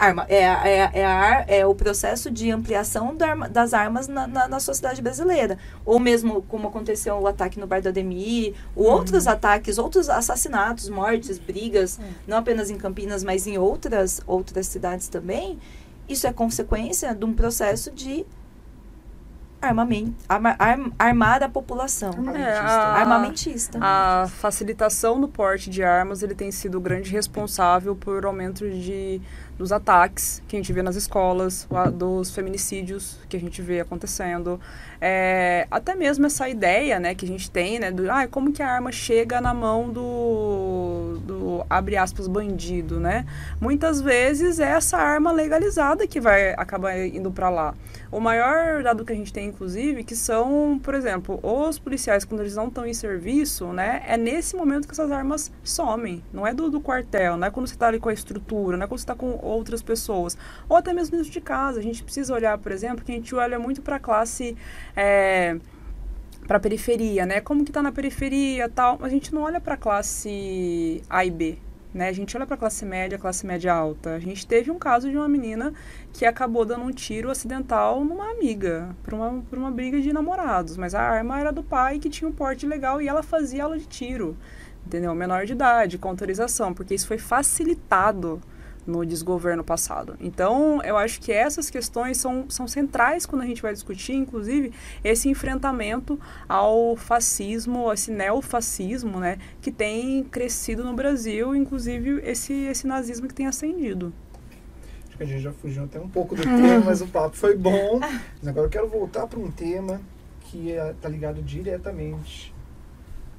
[0.00, 4.08] Arma, é, a- é, é, a é o processo de ampliação da arma- das armas
[4.08, 5.58] na, na, na sociedade brasileira.
[5.84, 10.88] Ou mesmo como aconteceu o ataque no Bar do Ademir, ou outros ataques, outros assassinatos,
[10.88, 15.58] mortes, brigas, não apenas em Campinas, mas em outras, outras cidades também.
[16.08, 18.24] Isso é consequência de um processo de
[19.62, 22.08] armamento, arma- arm- armar a população.
[22.12, 22.40] Armamentista.
[22.48, 23.78] É, a- Armamentista.
[23.82, 29.20] A facilitação do porte de armas ele tem sido o grande responsável por aumento de,
[29.60, 34.58] dos ataques que a gente vê nas escolas, dos feminicídios que a gente vê acontecendo.
[35.00, 38.62] É, até mesmo essa ideia né, que a gente tem, né, do ah, como que
[38.62, 43.24] a arma chega na mão do, do abre aspas, bandido, né?
[43.60, 47.74] Muitas vezes é essa arma legalizada que vai acabar indo para lá.
[48.12, 52.40] O maior dado que a gente tem, inclusive, que são, por exemplo, os policiais, quando
[52.40, 54.02] eles não estão em serviço, né?
[54.04, 56.20] É nesse momento que essas armas somem.
[56.32, 58.84] Não é do, do quartel, não é quando você está ali com a estrutura, não
[58.84, 60.36] é quando você está com outras pessoas.
[60.68, 61.78] Ou até mesmo dentro de casa.
[61.78, 64.56] A gente precisa olhar, por exemplo, que a gente olha muito para a classe.
[64.96, 65.56] É,
[66.46, 67.40] para a periferia, né?
[67.40, 68.98] Como que tá na periferia, tal.
[69.02, 71.58] A gente não olha para a classe A e B,
[71.94, 72.08] né?
[72.08, 74.14] A gente olha para classe média, classe média alta.
[74.14, 75.72] A gente teve um caso de uma menina
[76.12, 80.76] que acabou dando um tiro acidental numa amiga, por uma, uma briga de namorados.
[80.76, 83.78] Mas a arma era do pai que tinha um porte legal e ela fazia aula
[83.78, 84.36] de tiro,
[84.84, 85.14] entendeu?
[85.14, 88.42] Menor de idade, com autorização, porque isso foi facilitado
[88.86, 90.16] no desgoverno passado.
[90.20, 94.72] Então, eu acho que essas questões são, são centrais quando a gente vai discutir, inclusive,
[95.04, 102.86] esse enfrentamento ao fascismo, esse neofascismo, né, que tem crescido no Brasil, inclusive esse, esse
[102.86, 104.12] nazismo que tem ascendido.
[105.18, 108.00] A gente já fugiu até um pouco do tema, mas o papo foi bom.
[108.00, 110.00] Mas agora eu quero voltar para um tema
[110.40, 112.54] que está ligado diretamente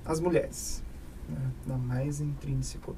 [0.06, 0.84] às mulheres,
[1.28, 1.40] né?
[1.66, 2.96] da mais intrínseco.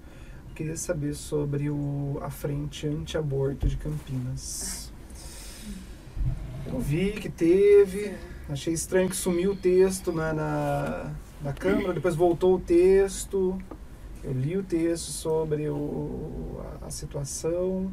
[0.55, 4.91] Queria saber sobre o, a frente anti-aborto de Campinas.
[6.67, 8.13] Eu vi que teve,
[8.47, 11.11] achei estranho que sumiu o texto na, na,
[11.41, 13.59] na Câmara, depois voltou o texto.
[14.23, 17.91] Eu li o texto sobre o, a, a situação.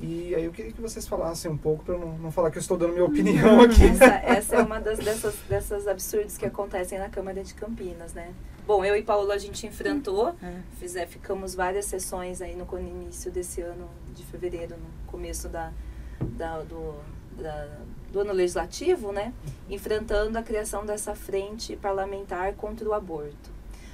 [0.00, 2.62] E aí eu queria que vocês falassem um pouco, para não, não falar que eu
[2.62, 3.84] estou dando minha opinião aqui.
[3.84, 8.32] Essa, essa é uma das, dessas, dessas absurdos que acontecem na Câmara de Campinas, né?
[8.68, 10.34] Bom, eu e Paulo a gente enfrentou,
[10.78, 15.72] fizer, ficamos várias sessões aí no, no início desse ano, de fevereiro, no começo da,
[16.20, 16.96] da, do,
[17.38, 17.66] da,
[18.12, 19.32] do ano legislativo, né?
[19.70, 23.50] Enfrentando a criação dessa frente parlamentar contra o aborto.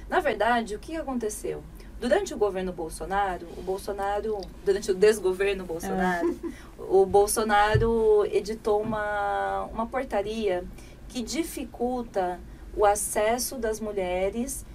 [0.09, 1.63] Na verdade, o que aconteceu?
[1.97, 6.81] Durante o governo Bolsonaro, o Bolsonaro, durante o desgoverno Bolsonaro, é.
[6.81, 10.65] o Bolsonaro editou uma, uma portaria
[11.07, 12.41] que dificulta
[12.75, 14.65] o acesso das mulheres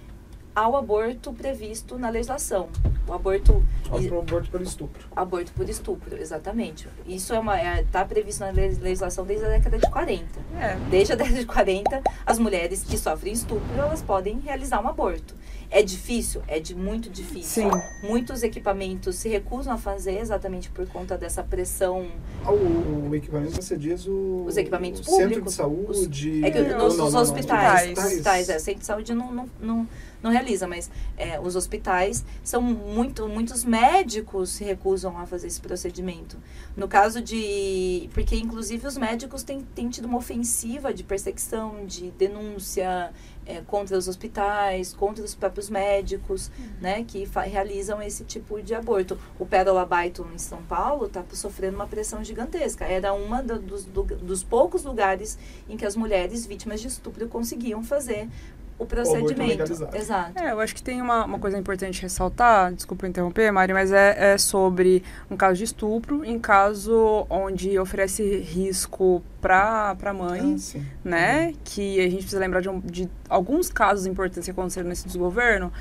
[0.55, 2.69] ao aborto previsto na legislação.
[3.07, 3.63] O aborto.
[3.89, 5.07] O aborto por estupro.
[5.15, 6.87] Aborto por estupro, exatamente.
[7.05, 10.23] Isso é uma está é, tá previsto na legislação desde a década de 40.
[10.59, 10.75] É.
[10.89, 15.35] Desde a década de 40, as mulheres que sofrem estupro elas podem realizar um aborto.
[15.73, 16.41] É difícil?
[16.49, 17.71] É de muito difícil.
[17.71, 17.81] Sim.
[18.03, 22.07] Muitos equipamentos se recusam a fazer exatamente por conta dessa pressão.
[22.45, 24.43] O, o equipamento, você diz o.
[24.45, 25.33] Os equipamentos o públicos.
[25.33, 26.29] Centro de saúde.
[26.39, 27.21] Os, é que nos, não, não, hospitais.
[27.21, 28.05] Não, hospitais.
[28.05, 29.87] hospitais é, centro de saúde não, não, não
[30.21, 35.59] não realiza, mas é, os hospitais são muito, muitos médicos se recusam a fazer esse
[35.59, 36.37] procedimento.
[36.75, 38.09] No caso de.
[38.13, 43.11] Porque, inclusive, os médicos têm, têm tido uma ofensiva de perseguição, de denúncia
[43.51, 46.65] é, contra os hospitais, contra os próprios médicos, uhum.
[46.81, 49.17] né, que realizam esse tipo de aborto.
[49.37, 52.85] O Pérola Baiton, em São Paulo, está sofrendo uma pressão gigantesca.
[52.85, 55.37] Era uma do, dos, do, dos poucos lugares
[55.69, 58.29] em que as mulheres vítimas de estupro conseguiam fazer
[58.77, 59.63] o procedimento.
[59.93, 60.39] Exato.
[60.41, 64.33] É, eu acho que tem uma, uma coisa importante ressaltar, desculpa interromper, Mari, mas é,
[64.33, 70.79] é sobre um caso de estupro, em caso onde oferece risco para a mãe, ah,
[71.03, 71.47] né?
[71.47, 71.53] Uhum.
[71.63, 75.71] Que a gente precisa lembrar de, um, de alguns casos importantes que aconteceram nesse desgoverno,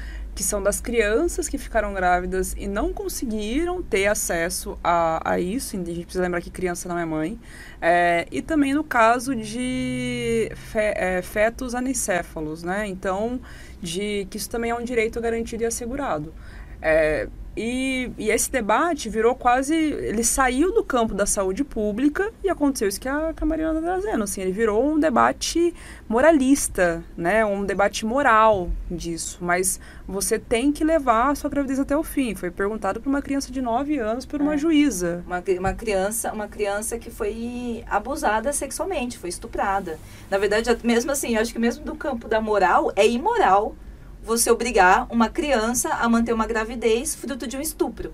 [0.40, 5.76] que são das crianças que ficaram grávidas e não conseguiram ter acesso a, a isso.
[5.76, 7.38] A gente precisa lembrar que criança não é mãe.
[7.78, 12.86] É, e também no caso de fe, é, fetos anicéfalos, né?
[12.86, 13.38] Então,
[13.82, 16.32] de que isso também é um direito garantido e assegurado.
[16.80, 19.74] É, e, e, esse debate virou quase.
[19.74, 23.80] Ele saiu do campo da saúde pública e aconteceu isso que a, que a Mariana
[23.80, 24.22] está trazendo.
[24.22, 25.74] Assim, ele virou um debate
[26.08, 27.44] moralista, né?
[27.44, 29.38] um debate moral disso.
[29.40, 32.36] Mas você tem que levar a sua gravidez até o fim.
[32.36, 34.58] Foi perguntado para uma criança de 9 anos por uma é.
[34.58, 35.24] juíza.
[35.26, 39.98] Uma, uma, criança, uma criança que foi abusada sexualmente, foi estuprada.
[40.30, 43.74] Na verdade, mesmo assim, eu acho que mesmo do campo da moral, é imoral
[44.22, 48.12] você obrigar uma criança a manter uma gravidez fruto de um estupro.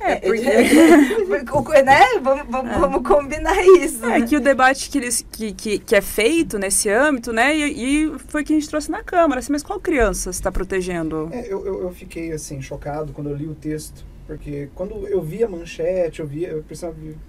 [0.00, 0.40] É, porque...
[1.84, 2.00] né?
[2.22, 2.78] Vamos, vamos, é.
[2.78, 4.04] vamos, combinar isso.
[4.06, 4.26] É né?
[4.26, 7.54] que o debate que, eles, que, que, que, é feito nesse âmbito, né?
[7.54, 9.40] E, e, foi que a gente trouxe na Câmara.
[9.40, 11.28] Assim, mas qual criança está protegendo?
[11.30, 14.04] É, eu, eu, eu, fiquei, assim, chocado quando eu li o texto.
[14.26, 16.64] Porque quando eu vi a manchete, eu, vi, eu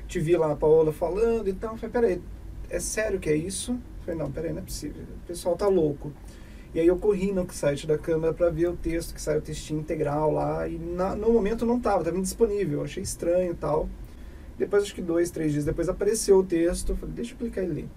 [0.08, 1.74] te vi lá, a Paola, falando e tal.
[1.74, 2.22] Eu falei, peraí,
[2.70, 3.72] é sério que é isso?
[3.72, 5.04] Eu falei, não, peraí, não é possível.
[5.24, 6.14] O pessoal tá louco.
[6.74, 9.42] E aí eu corri no site da Câmara para ver o texto, que saiu o
[9.42, 13.90] textinho integral lá, e na, no momento não estava, estava indisponível, achei estranho e tal.
[14.58, 17.90] Depois, acho que dois, três dias depois, apareceu o texto, falei, deixa eu clicar ler.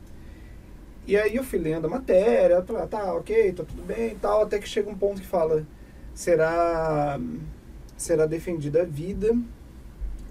[1.06, 4.42] E aí eu fui lendo a matéria, ah, tá, ok, tá tudo bem e tal,
[4.42, 5.64] até que chega um ponto que fala,
[6.14, 7.20] será,
[7.96, 9.36] será defendida a vida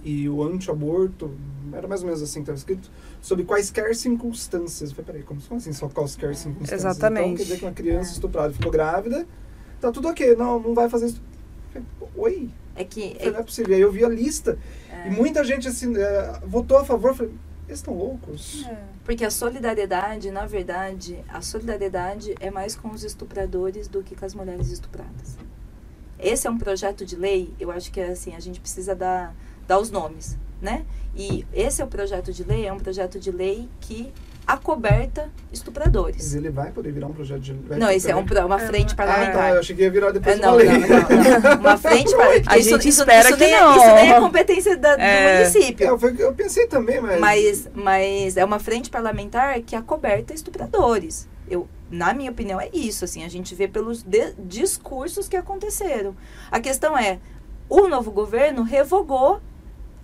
[0.03, 1.31] e o anti-aborto,
[1.71, 4.89] era mais ou menos assim que estava escrito, sob quaisquer circunstâncias.
[4.89, 6.81] Eu falei, peraí, como assim, só quaisquer circunstâncias?
[6.81, 7.25] Exatamente.
[7.25, 8.13] Então quer dizer que uma criança é.
[8.13, 9.25] estuprada ficou grávida,
[9.79, 11.21] tá tudo ok, não, não vai fazer isso.
[12.15, 12.49] Oi?
[12.75, 13.15] É que.
[13.15, 13.75] Falei, não é possível.
[13.75, 14.57] Aí eu vi a lista
[14.91, 15.07] é.
[15.07, 17.15] e muita gente assim, é, votou a favor.
[17.15, 17.33] Falei,
[17.67, 18.65] eles estão loucos.
[18.65, 18.77] É.
[19.03, 24.25] Porque a solidariedade, na verdade, a solidariedade é mais com os estupradores do que com
[24.25, 25.37] as mulheres estupradas.
[26.19, 29.35] Esse é um projeto de lei, eu acho que é assim, a gente precisa dar,
[29.67, 30.85] dar os nomes né?
[31.15, 34.11] E esse é o projeto de lei, é um projeto de lei que
[34.47, 36.17] acoberta estupradores.
[36.17, 37.77] Mas ele vai poder virar um projeto de lei?
[37.77, 39.43] Não, esse é um, uma frente parlamentar.
[39.43, 42.53] Ah, eu achei que ia virar depois é, não, não, não, não, Uma frente parlamentar.
[42.53, 43.77] A isso, gente isso, espera isso, que nem, não.
[43.77, 45.27] Isso nem é competência da, é.
[45.27, 45.85] do município.
[45.85, 47.19] É, eu, eu, pensei também, mas...
[47.19, 47.69] mas...
[47.73, 51.27] Mas é uma frente parlamentar que acoberta estupradores.
[51.47, 53.05] Eu, na minha opinião, é isso.
[53.05, 54.03] Assim, a gente vê pelos
[54.39, 56.15] discursos que aconteceram.
[56.49, 57.19] A questão é,
[57.69, 59.41] o novo governo revogou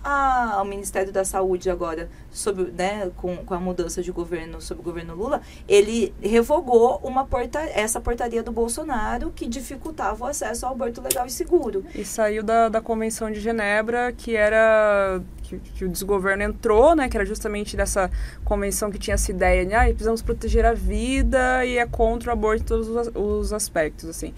[0.02, 4.80] a, ao Ministério da Saúde agora, sobre, né, com, com a mudança de governo, sob
[4.80, 10.66] o governo Lula, ele revogou uma porta, essa portaria do Bolsonaro que dificultava o acesso
[10.66, 11.84] ao aborto legal e seguro.
[11.94, 17.08] E saiu da, da Convenção de Genebra, que era que, que, o desgoverno entrou, né,
[17.08, 18.10] que era justamente dessa
[18.44, 22.32] convenção que tinha essa ideia de ah, precisamos proteger a vida e é contra o
[22.32, 24.32] aborto em todos os, os aspectos, assim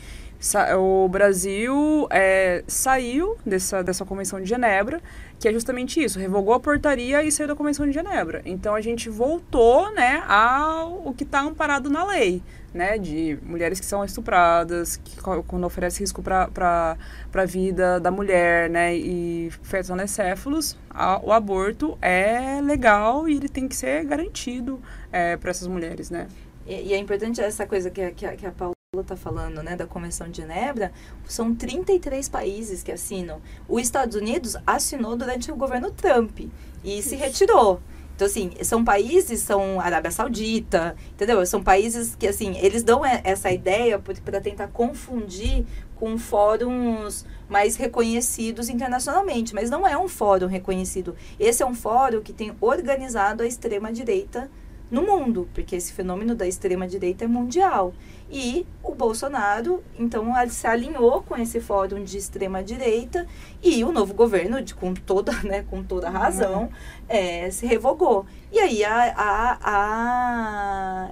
[0.77, 5.01] o Brasil é, saiu dessa, dessa Convenção de Genebra,
[5.39, 8.43] que é justamente isso, revogou a portaria e saiu da Convenção de Genebra.
[8.45, 12.43] Então a gente voltou né, ao que está amparado na lei,
[12.75, 16.97] né, de mulheres que são estupradas, que quando oferece risco para
[17.33, 23.49] a vida da mulher né, e fetos anecéfalos, a, o aborto é legal e ele
[23.49, 24.81] tem que ser garantido
[25.13, 26.11] é, para essas mulheres.
[26.11, 26.27] Né?
[26.67, 29.87] E, e, é importante essa coisa que, que, que a Paula está falando, né, da
[29.87, 30.93] Convenção de Genebra,
[31.27, 33.41] são 33 países que assinam.
[33.67, 36.41] Os Estados Unidos assinou durante o governo Trump
[36.85, 37.09] e Isso.
[37.09, 37.81] se retirou.
[38.15, 41.47] Então, assim, são países, são Arábia Saudita, entendeu?
[41.47, 45.65] São países que, assim, eles dão essa ideia para tentar confundir
[45.97, 51.17] com fóruns mais reconhecidos internacionalmente, mas não é um fórum reconhecido.
[51.41, 54.51] Esse é um fórum que tem organizado a extrema-direita
[54.93, 57.95] no mundo, porque esse fenômeno da extrema-direita é mundial.
[58.35, 63.27] E o Bolsonaro, então, se alinhou com esse fórum de extrema-direita
[63.63, 66.71] e o novo governo, de, com, toda, né, com toda razão,
[67.07, 68.25] é, se revogou.
[68.51, 68.83] E aí,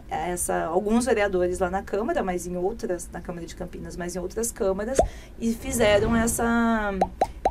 [0.08, 4.18] essa, alguns vereadores lá na Câmara, mas em outras, na Câmara de Campinas, mas em
[4.18, 4.96] outras câmaras,
[5.38, 6.94] e fizeram essa.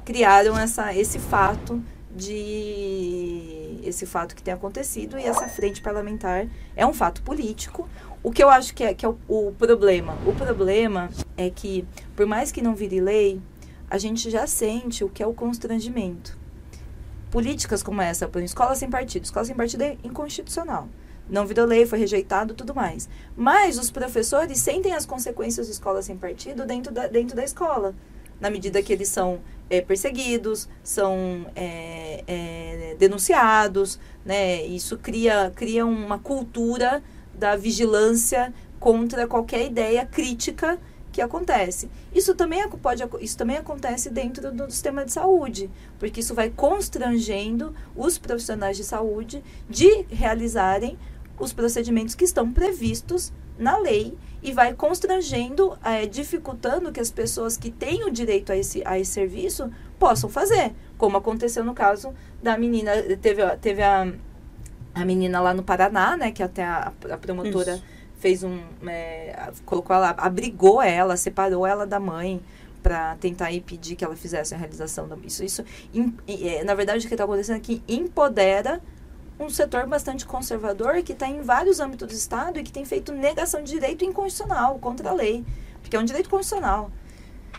[0.03, 1.79] criaram essa, esse fato
[2.11, 7.87] de esse fato que tem acontecido e essa frente parlamentar é um fato político.
[8.21, 10.17] O que eu acho que é, que é o, o problema?
[10.25, 13.41] O problema é que, por mais que não vire lei,
[13.89, 16.37] a gente já sente o que é o constrangimento.
[17.31, 19.23] Políticas como essa, por escola sem partido.
[19.23, 20.89] Escola sem partido é inconstitucional.
[21.29, 23.07] Não virou lei, foi rejeitado, tudo mais.
[23.37, 27.95] Mas os professores sentem as consequências de escola sem partido dentro da, dentro da escola.
[28.41, 34.65] Na medida que eles são é, perseguidos, são é, é, denunciados, né?
[34.65, 37.01] Isso cria, cria uma cultura
[37.39, 40.77] da vigilância contra qualquer ideia crítica
[41.11, 41.89] que acontece.
[42.13, 47.73] Isso também, pode, isso também acontece dentro do, sistema de saúde, porque isso vai constrangendo
[47.95, 50.97] os profissionais de saúde de realizarem
[51.39, 57.57] os procedimentos que estão previstos na lei e vai constrangendo, é, dificultando que as pessoas
[57.57, 62.13] que têm o direito a esse, a esse serviço possam fazer, como aconteceu no caso
[62.41, 64.13] da menina, teve, teve a,
[64.93, 67.83] a menina lá no Paraná, né, que até a, a promotora Isso.
[68.19, 72.41] fez um, é, colocou ela, abrigou ela, separou ela da mãe
[72.81, 75.43] para tentar impedir que ela fizesse a realização disso.
[75.43, 78.81] Isso, in, é, na verdade, o que está acontecendo aqui é empodera
[79.39, 83.13] um setor bastante conservador que está em vários âmbitos do Estado e que tem feito
[83.13, 85.45] negação de direito inconstitucional contra a lei,
[85.81, 86.91] porque é um direito constitucional.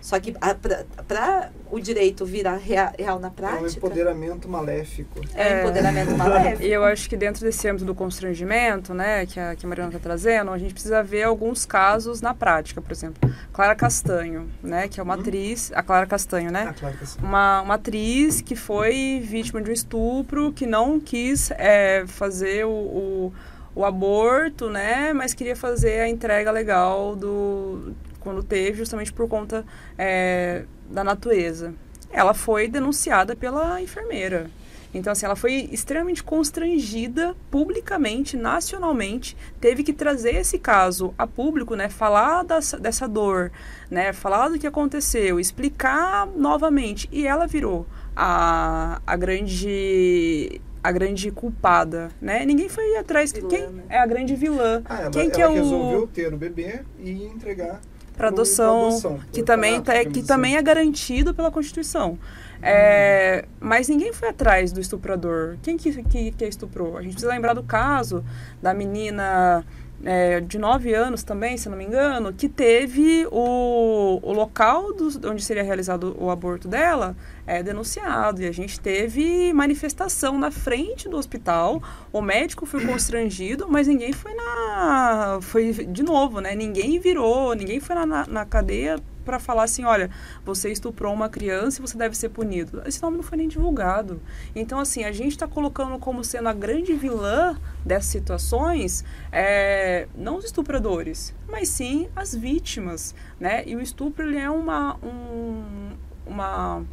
[0.01, 3.61] Só que para o direito virar real, real, na prática.
[3.61, 5.21] É um empoderamento maléfico.
[5.35, 6.63] É, um empoderamento maléfico.
[6.63, 9.91] E eu acho que dentro desse âmbito do constrangimento, né, que a, que a Mariana
[9.91, 13.31] está trazendo, a gente precisa ver alguns casos na prática, por exemplo.
[13.53, 15.21] Clara Castanho, né, que é uma hum?
[15.21, 15.71] atriz.
[15.75, 16.67] A Clara Castanho, né?
[16.69, 17.27] Ah, Clara Castanho.
[17.27, 22.71] Uma, uma atriz que foi vítima de um estupro, que não quis é, fazer o,
[22.71, 23.33] o
[23.75, 25.13] o aborto, né?
[25.13, 29.65] Mas queria fazer a entrega legal do quando teve, justamente por conta
[29.99, 31.75] é, da natureza.
[32.13, 34.51] Ela foi denunciada pela enfermeira.
[34.93, 41.77] Então, assim, ela foi extremamente constrangida publicamente, nacionalmente, teve que trazer esse caso a público,
[41.77, 43.53] né, falar dessa, dessa dor,
[43.89, 47.09] né, falar do que aconteceu, explicar novamente.
[47.13, 52.43] E ela virou a, a grande a grande culpada, né?
[52.47, 53.33] Ninguém foi atrás.
[53.33, 53.83] Vilã, quem né?
[53.91, 54.83] é a grande vilã?
[54.87, 57.83] Ah, ela, quem ela que é o resolveu ter o bebê e entregar
[58.21, 62.19] para adoção, adoção, que também tá, que também é garantido pela Constituição.
[62.61, 65.57] É, mas ninguém foi atrás do estuprador.
[65.63, 66.99] Quem que, que, que estuprou?
[66.99, 68.23] A gente precisa lembrar do caso
[68.61, 69.65] da menina
[70.05, 75.29] é, de 9 anos também, se não me engano, que teve o, o local do,
[75.29, 77.15] onde seria realizado o aborto dela
[77.47, 78.43] é, denunciado.
[78.43, 81.83] E a gente teve manifestação na frente do hospital.
[82.13, 85.39] O médico foi constrangido, mas ninguém foi na.
[85.43, 86.55] Foi de novo, né?
[86.55, 90.11] Ninguém virou, ninguém foi na, na cadeia para falar assim, olha,
[90.45, 92.83] você estuprou uma criança e você deve ser punido.
[92.87, 94.21] Esse nome não foi nem divulgado.
[94.55, 100.37] Então, assim, a gente está colocando como sendo a grande vilã dessas situações, é, não
[100.37, 103.63] os estupradores, mas sim as vítimas, né?
[103.67, 104.97] E o estupro, ele é uma...
[104.97, 105.91] Um,
[106.27, 106.85] uma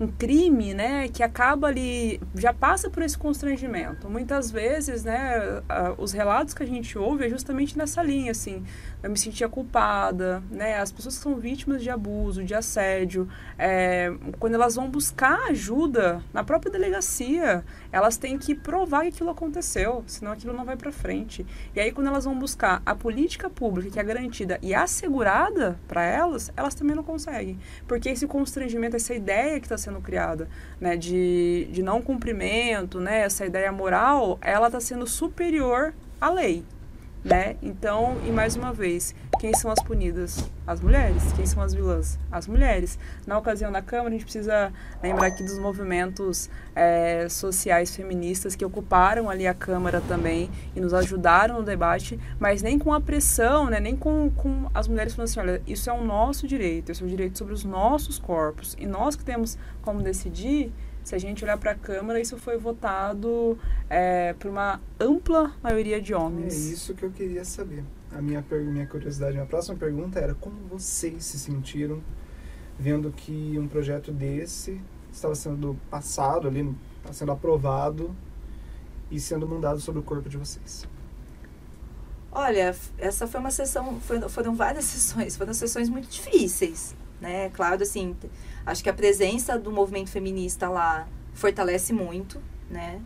[0.00, 4.08] um crime, né, que acaba ali, já passa por esse constrangimento.
[4.08, 5.62] Muitas vezes, né,
[5.98, 8.64] os relatos que a gente ouve é justamente nessa linha, assim,
[9.02, 13.28] eu me sentia culpada, né, as pessoas que são vítimas de abuso, de assédio,
[13.58, 19.30] é, quando elas vão buscar ajuda na própria delegacia, elas têm que provar que aquilo
[19.30, 21.46] aconteceu, senão aquilo não vai para frente.
[21.76, 26.02] E aí, quando elas vão buscar a política pública que é garantida e assegurada para
[26.02, 30.48] elas, elas também não conseguem, porque esse constrangimento, essa ideia que está sendo criada,
[30.80, 36.64] né, de, de não cumprimento, né, essa ideia moral, ela está sendo superior à lei,
[37.24, 37.56] né?
[37.62, 40.50] Então, e mais uma vez, quem são as punidas?
[40.66, 41.32] As mulheres.
[41.34, 42.18] Quem são as vilãs?
[42.30, 42.98] As mulheres.
[43.26, 48.64] Na ocasião da Câmara, a gente precisa lembrar aqui dos movimentos é, sociais feministas que
[48.64, 53.68] ocuparam ali a Câmara também e nos ajudaram no debate, mas nem com a pressão,
[53.70, 57.04] né, nem com, com as mulheres falando assim, olha, isso é o nosso direito, isso
[57.04, 60.72] é o direito sobre os nossos corpos, e nós que temos como decidir
[61.04, 66.00] se a gente olhar para a Câmara, isso foi votado é, por uma ampla maioria
[66.00, 66.54] de homens.
[66.54, 67.84] É isso que eu queria saber.
[68.10, 72.02] A minha, minha curiosidade, minha próxima pergunta era como vocês se sentiram
[72.78, 74.80] vendo que um projeto desse
[75.12, 76.74] estava sendo passado ali,
[77.12, 78.14] sendo aprovado
[79.10, 80.86] e sendo mandado sobre o corpo de vocês?
[82.30, 87.48] Olha, essa foi uma sessão, foi, foram várias sessões, foram sessões muito difíceis, né?
[87.50, 88.14] Claro, assim,
[88.64, 93.00] Acho que a presença do movimento feminista lá fortalece muito, né?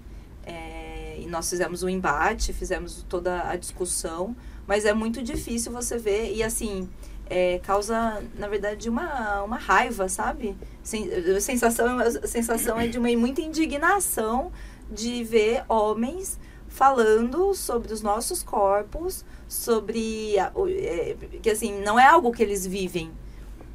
[0.44, 4.36] É, e nós fizemos o um embate, fizemos toda a discussão,
[4.66, 6.88] mas é muito difícil você ver e assim
[7.28, 10.56] é, causa na verdade uma, uma raiva, sabe?
[10.82, 14.52] Sen, a sensação a sensação é de uma muita indignação
[14.90, 16.38] de ver homens
[16.68, 23.10] falando sobre os nossos corpos, sobre é, que assim não é algo que eles vivem,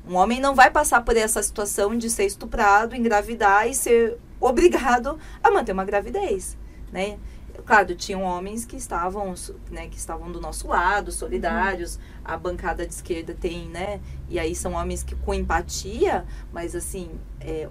[0.08, 5.20] um homem não vai passar por essa situação de ser estuprado, engravidar e ser obrigado
[5.44, 6.58] a manter uma gravidez,
[6.92, 7.20] né?
[7.66, 9.36] Claro, tinham homens que estavam,
[9.70, 11.96] né, que estavam do nosso lado, solidários.
[11.96, 12.02] Uhum.
[12.26, 14.00] A bancada de esquerda tem, né?
[14.30, 17.70] E aí são homens que com empatia, mas assim, é,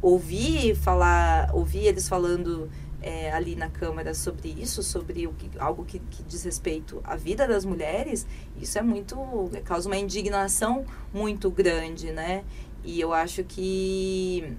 [0.00, 2.70] ouvir falar, ouvir eles falando
[3.06, 7.46] é, ali na Câmara sobre isso, sobre que, algo que, que, diz respeito à vida
[7.46, 8.26] das mulheres,
[8.60, 9.16] isso é muito.
[9.64, 10.84] causa uma indignação
[11.14, 12.42] muito grande, né?
[12.82, 14.52] E eu acho que.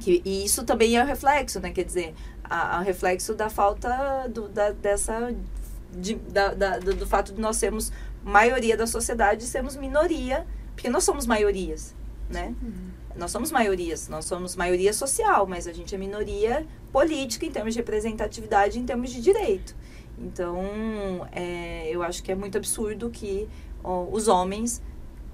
[0.00, 1.70] que e isso também é um reflexo, né?
[1.70, 5.34] Quer dizer, a, a reflexo da falta do, da, dessa.
[5.92, 7.90] De, da, da, do, do fato de nós sermos
[8.22, 11.94] maioria da sociedade e sermos minoria, porque nós somos maiorias,
[12.28, 12.54] né?
[12.60, 12.96] Uhum.
[13.16, 16.66] Nós somos maiorias, nós somos maioria social, mas a gente é minoria
[16.96, 19.76] política em termos de representatividade, em termos de direito.
[20.18, 23.46] Então, é, eu acho que é muito absurdo que
[23.84, 24.80] ó, os homens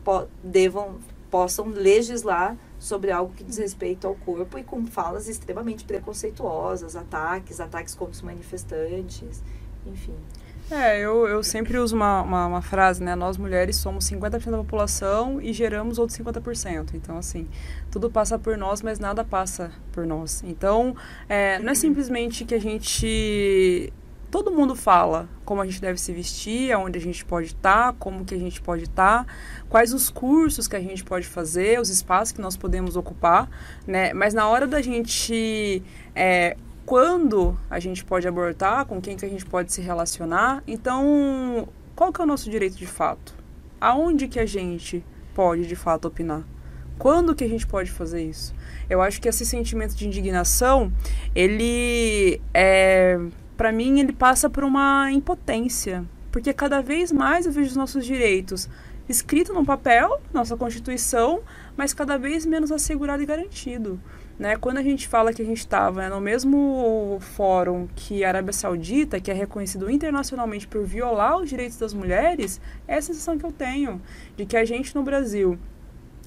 [0.03, 0.99] po devam,
[1.31, 7.61] possam legislar sobre algo que diz respeito ao corpo e com falas extremamente preconceituosas, ataques,
[7.61, 9.41] ataques contra os manifestantes,
[9.87, 10.17] enfim.
[10.75, 13.15] É, eu, eu sempre uso uma, uma, uma, frase, né?
[13.15, 16.95] Nós mulheres somos 50% da população e geramos outros 50%.
[16.95, 17.47] Então, assim,
[17.91, 20.43] tudo passa por nós, mas nada passa por nós.
[20.43, 20.97] Então,
[21.29, 23.93] é, não é simplesmente que a gente.
[24.31, 27.97] Todo mundo fala como a gente deve se vestir, aonde a gente pode estar, tá,
[27.99, 29.33] como que a gente pode estar, tá,
[29.69, 33.47] quais os cursos que a gente pode fazer, os espaços que nós podemos ocupar,
[33.87, 34.15] né?
[34.15, 35.83] Mas na hora da gente
[36.15, 40.63] é, quando a gente pode abortar, com quem que a gente pode se relacionar.
[40.67, 43.35] Então, qual que é o nosso direito de fato?
[43.81, 45.05] Aonde que a gente
[45.35, 46.43] pode de fato opinar?
[46.99, 48.55] Quando que a gente pode fazer isso?
[48.89, 50.93] Eu acho que esse sentimento de indignação,
[51.35, 53.19] ele é,
[53.57, 58.05] para mim, ele passa por uma impotência, porque cada vez mais eu vejo os nossos
[58.05, 58.69] direitos
[59.09, 61.41] escritos no papel, nossa Constituição,
[61.77, 64.01] mas cada vez menos assegurado e garantido.
[64.39, 64.57] Né?
[64.57, 68.53] Quando a gente fala que a gente estava né, no mesmo fórum que a Arábia
[68.53, 73.45] Saudita, que é reconhecido internacionalmente por violar os direitos das mulheres, é a sensação que
[73.45, 74.01] eu tenho
[74.37, 75.59] de que a gente no Brasil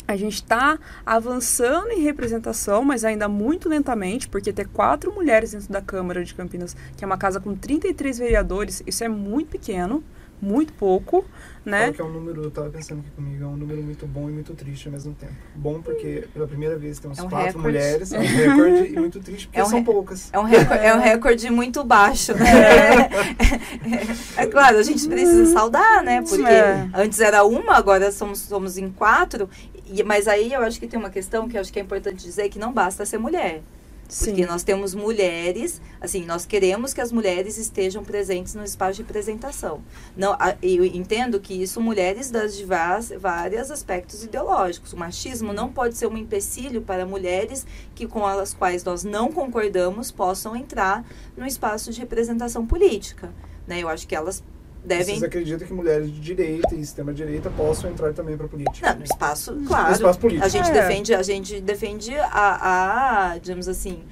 [0.08, 5.72] a gente está avançando em representação, mas ainda muito lentamente, porque ter quatro mulheres dentro
[5.72, 10.04] da Câmara de Campinas, que é uma casa com 33 vereadores, isso é muito pequeno
[10.42, 11.26] muito pouco,
[11.64, 11.92] né?
[11.92, 14.34] Que é um número, eu tava pensando aqui comigo, é um número muito bom e
[14.34, 15.34] muito triste ao mesmo tempo.
[15.56, 17.68] Bom porque pela primeira vez temos é um quatro recorde.
[17.68, 20.30] mulheres, é um recorde, e muito triste porque é um são poucas.
[20.32, 22.46] É um, recorde, é um recorde muito baixo, né?
[24.38, 24.44] É.
[24.44, 24.46] é.
[24.46, 26.22] claro, a gente precisa saudar, né?
[26.22, 26.88] Porque é.
[26.94, 29.50] antes era uma, agora somos, somos em quatro.
[29.88, 32.24] E, mas aí eu acho que tem uma questão que eu acho que é importante
[32.24, 33.62] dizer, que não basta ser mulher.
[34.08, 34.46] Porque Sim.
[34.46, 39.82] nós temos mulheres, assim, nós queremos que as mulheres estejam presentes no espaço de representação.
[40.16, 44.94] Não, eu entendo que isso mulheres das divas, vários aspectos ideológicos.
[44.94, 49.32] O machismo não pode ser um empecilho para mulheres que com as quais nós não
[49.32, 51.04] concordamos possam entrar
[51.36, 53.34] no espaço de representação política.
[53.66, 53.82] Né?
[53.82, 54.44] Eu acho que elas
[54.86, 58.92] devem Vocês acreditam que mulheres de direita e extrema-direita possam entrar também para a política?
[58.92, 59.94] Não, no espaço, claro.
[59.94, 60.46] Espaço político.
[60.46, 60.74] A gente É.
[60.74, 64.04] defende, a gente defende a, a digamos assim,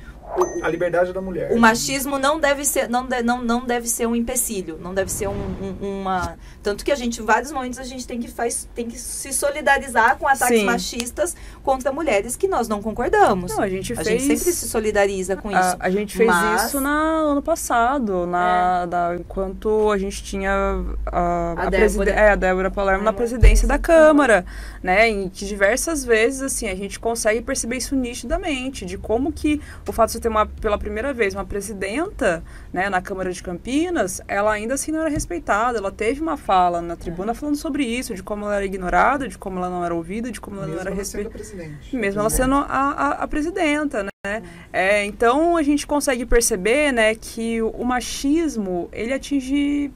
[0.61, 1.51] A liberdade da mulher.
[1.51, 5.11] o machismo não deve ser, não, de- não, não deve ser um empecilho, não deve
[5.11, 5.33] ser um,
[5.81, 8.87] um- uma, tanto que a gente, em vários momentos a gente tem que faz, tem
[8.87, 10.65] que se solidarizar com ataques Sim.
[10.65, 13.51] machistas contra mulheres que nós não concordamos.
[13.55, 14.07] Não, a gente a fez.
[14.07, 15.59] gente sempre se solidariza com isso.
[15.59, 20.51] A, a gente fez Mas- isso na, ano passado, na, da, enquanto a gente tinha
[21.05, 22.11] a, A a, preside- Débora.
[22.11, 24.45] é, a Débora Palermo na presidência da Câmara,
[24.81, 25.09] né?
[25.09, 29.91] Em que diversas vezes, assim, a gente consegue perceber isso nitidamente, de como que o
[29.91, 34.21] fato de você ter uma, pela primeira vez, uma presidenta, né, na Câmara de Campinas,
[34.27, 38.15] ela ainda assim não era respeitada, ela teve uma fala na tribuna falando sobre isso,
[38.15, 40.81] de como ela era ignorada, de como ela não era ouvida, de como ela Mesmo
[40.81, 41.37] não era respeitada.
[41.91, 44.41] Mesmo ela sendo a, a, a presidenta, né?
[44.71, 49.91] É, então a gente consegue perceber, né, que o, o machismo ele atinge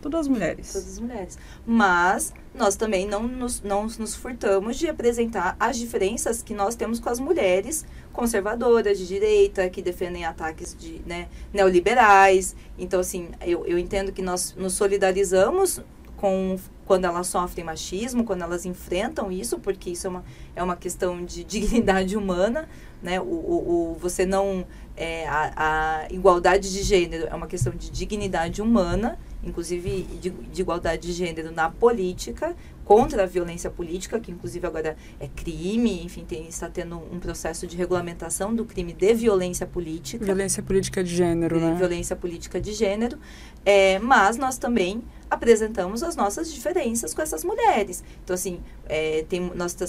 [0.00, 0.72] todas as mulheres.
[0.72, 1.38] todas as mulheres.
[1.66, 6.98] Mas nós também não nos, não nos furtamos de apresentar as diferenças que nós temos
[6.98, 12.54] com as mulheres conservadoras de direita, que defendem ataques de, né, neoliberais.
[12.78, 15.80] Então, assim, eu, eu entendo que nós nos solidarizamos
[16.16, 20.24] com quando elas sofrem machismo, quando elas enfrentam isso, porque isso é uma,
[20.56, 22.68] é uma questão de dignidade humana,
[23.00, 23.20] né?
[23.20, 24.66] O, o, o- você não...
[24.96, 30.60] É, a, a igualdade de gênero é uma questão de dignidade humana, inclusive de, de
[30.60, 32.54] igualdade de gênero na política,
[32.90, 37.64] contra a violência política, que inclusive agora é crime, enfim, tem, está tendo um processo
[37.64, 41.74] de regulamentação do crime de violência política Violência política de gênero, de né?
[41.76, 43.16] violência política de gênero,
[43.64, 48.02] é, mas nós também apresentamos as nossas diferenças com essas mulheres.
[48.24, 49.86] Então, assim, é, tem, nós, tá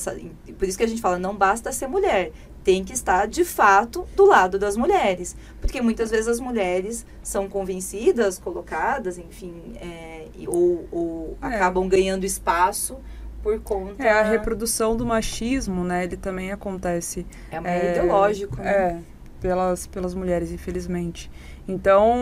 [0.60, 2.32] por isso que a gente fala, não basta ser mulher,
[2.64, 5.36] tem que estar, de fato, do lado das mulheres.
[5.60, 11.48] Porque muitas vezes as mulheres são convencidas, colocadas, enfim, é, ou, ou É.
[11.48, 12.98] acabam ganhando espaço
[13.42, 14.04] por conta...
[14.04, 18.72] É, a reprodução do machismo, né, ele também acontece É é, ideológico, né?
[18.72, 19.00] É,
[19.40, 21.32] pelas, pelas mulheres, infelizmente.
[21.68, 22.14] Então,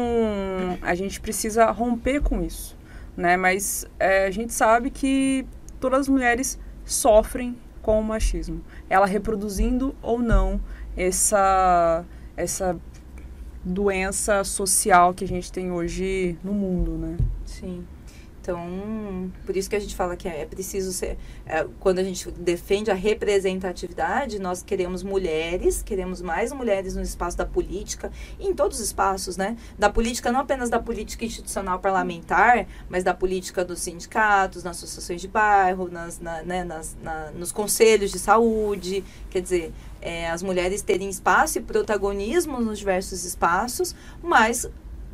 [0.82, 2.78] a gente precisa romper com isso,
[3.18, 3.36] né?
[3.36, 5.46] Mas é, a gente sabe que
[5.80, 7.58] todas as mulheres sofrem
[7.90, 8.62] com o machismo.
[8.88, 10.62] Ela reproduzindo ou não
[10.96, 12.06] essa,
[12.38, 12.80] essa
[13.66, 17.18] doença social que a gente tem hoje no mundo, né?
[17.44, 17.84] Sim.
[18.42, 21.18] Então, por isso que a gente fala que é preciso ser.
[21.46, 27.38] é, quando a gente defende a representatividade, nós queremos mulheres, queremos mais mulheres no espaço
[27.38, 29.58] da política, em todos os espaços, né?
[29.78, 35.20] Da política, não apenas da política institucional parlamentar, mas da política dos sindicatos, nas associações
[35.22, 39.04] de bairro, nas, na- né, nas, na- nos conselhos de saúde.
[39.30, 44.66] Quer dizer, é, as mulheres terem espaço e protagonismo nos diversos espaços, mas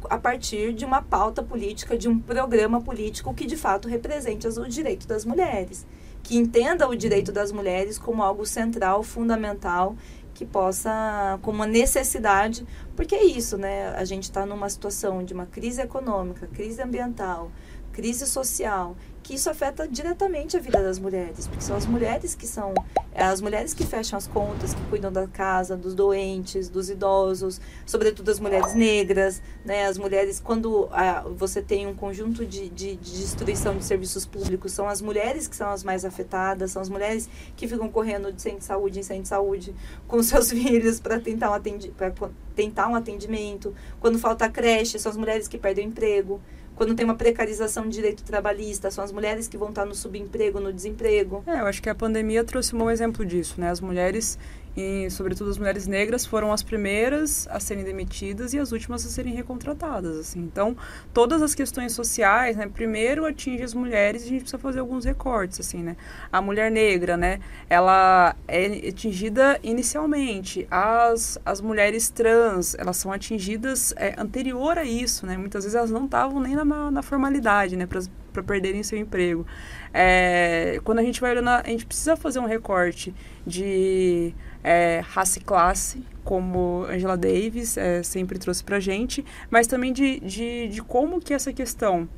[0.09, 4.67] a partir de uma pauta política, de um programa político que de fato represente o
[4.67, 5.85] direito das mulheres,
[6.23, 9.95] que entenda o direito das mulheres como algo central, fundamental,
[10.33, 13.89] que possa, como uma necessidade, porque é isso, né?
[13.95, 17.51] A gente está numa situação de uma crise econômica, crise ambiental,
[17.93, 22.45] crise social, que isso afeta diretamente a vida das mulheres, porque são as mulheres que
[22.45, 22.75] são
[23.11, 27.59] é, as mulheres que fecham as contas, que cuidam da casa, dos doentes, dos idosos,
[27.87, 29.87] sobretudo as mulheres negras, né?
[29.87, 34.71] As mulheres, quando ah, você tem um conjunto de, de, de destruição de serviços públicos,
[34.73, 38.39] são as mulheres que são as mais afetadas, são as mulheres que ficam correndo de
[38.39, 39.75] centro de saúde em centro de saúde
[40.07, 43.73] com seus filhos para tentar, um atendi pra co- tentar um atendimento.
[43.99, 46.39] Quando falta creche, são as mulheres que perdem o emprego.
[46.75, 50.59] Quando tem uma precarização de direito trabalhista, são as mulheres que vão estar no subemprego,
[50.59, 51.43] no desemprego.
[51.47, 53.69] É, eu acho que a pandemia trouxe um bom exemplo disso, né?
[53.69, 54.37] As mulheres,
[54.75, 59.09] e sobretudo as mulheres negras, foram as primeiras a serem demitidas e as últimas a
[59.09, 60.39] serem recontratadas, assim.
[60.39, 60.75] Então,
[61.13, 62.67] todas as questões sociais, né?
[62.67, 65.95] Primeiro atinge as mulheres e a gente precisa fazer alguns recortes, assim, né?
[66.31, 67.39] A mulher negra, né?
[67.69, 70.67] Ela é atingida inicialmente.
[70.69, 75.37] As, as mulheres trans, elas são atingidas é, anterior a isso, né?
[75.37, 77.85] Muitas vezes elas não estavam nem na, na formalidade, né?
[77.85, 79.45] Para perderem seu emprego.
[79.93, 83.15] É, quando a gente vai olhando, a gente precisa fazer um recorte
[83.47, 84.33] de
[84.65, 90.19] é, raça e classe, como Angela Davis é, sempre trouxe pra gente, mas também de,
[90.19, 92.09] de, de como que essa questão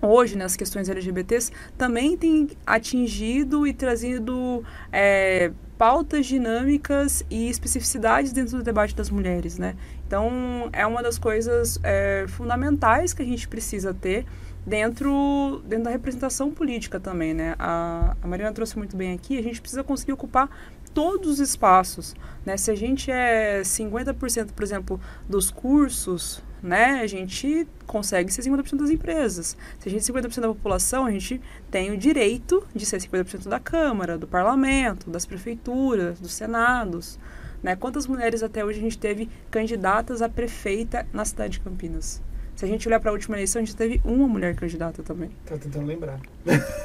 [0.00, 8.56] hoje nas questões LGBTs também tem atingido e trazido é, pautas dinâmicas e especificidades dentro
[8.56, 9.76] do debate das mulheres, né?
[10.06, 14.24] Então, é uma das coisas é, fundamentais que a gente precisa ter
[14.66, 17.54] dentro, dentro da representação política também, né?
[17.58, 20.48] A, a Mariana trouxe muito bem aqui, a gente precisa conseguir ocupar
[20.94, 22.14] todos os espaços,
[22.46, 22.56] né?
[22.56, 28.76] Se a gente é 50%, por exemplo, dos cursos, né, a gente consegue ser 50%
[28.76, 29.54] das empresas.
[29.78, 31.38] Se a gente é 50% da população, a gente
[31.70, 37.18] tem o direito de ser 50% da Câmara, do Parlamento, das prefeituras, dos senados.
[37.62, 37.76] Né?
[37.76, 42.22] Quantas mulheres até hoje a gente teve candidatas a prefeita na cidade de Campinas?
[42.64, 45.30] Se a gente olhar para a última eleição, a gente teve uma mulher candidata também.
[45.44, 46.18] Tá tentando lembrar.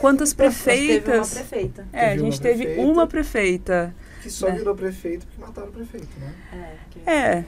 [0.02, 1.04] Quantas prefeitas?
[1.06, 1.88] teve uma prefeita.
[1.94, 2.82] É, Teve a uma gente teve prefeita.
[2.92, 3.96] uma prefeita.
[4.22, 4.56] Que só Né?
[4.58, 6.34] virou prefeito porque mataram o prefeito, né?
[7.06, 7.44] É, É,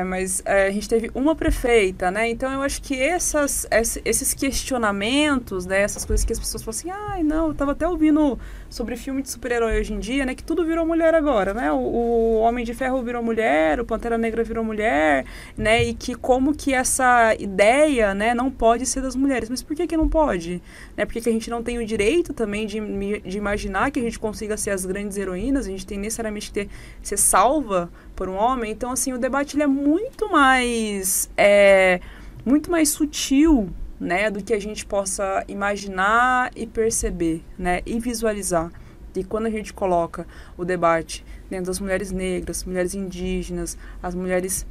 [0.00, 2.28] é, mas é, a gente teve uma prefeita, né?
[2.28, 5.80] Então eu acho que essas, ess- esses questionamentos, né?
[5.80, 8.38] Essas coisas que as pessoas falam assim, ai, não, eu tava até ouvindo
[8.72, 10.34] sobre filme de super-herói hoje em dia, né?
[10.34, 11.70] Que tudo virou mulher agora, né?
[11.70, 15.84] O, o Homem de Ferro virou mulher, o Pantera Negra virou mulher, né?
[15.84, 19.50] E que como que essa ideia, né, não pode ser das mulheres.
[19.50, 20.62] Mas por que que não pode?
[20.96, 21.04] Né?
[21.04, 22.80] Por que que a gente não tem o direito também de,
[23.20, 25.66] de imaginar que a gente consiga ser as grandes heroínas?
[25.66, 26.68] A gente tem necessariamente que ter,
[27.02, 28.72] ser salva por um homem.
[28.72, 32.00] Então, assim, o debate ele é muito mais, é,
[32.42, 33.68] muito mais sutil,
[34.02, 38.72] né, do que a gente possa imaginar e perceber, né, e visualizar.
[39.14, 40.26] E quando a gente coloca
[40.56, 44.66] o debate dentro das mulheres negras, mulheres indígenas, as mulheres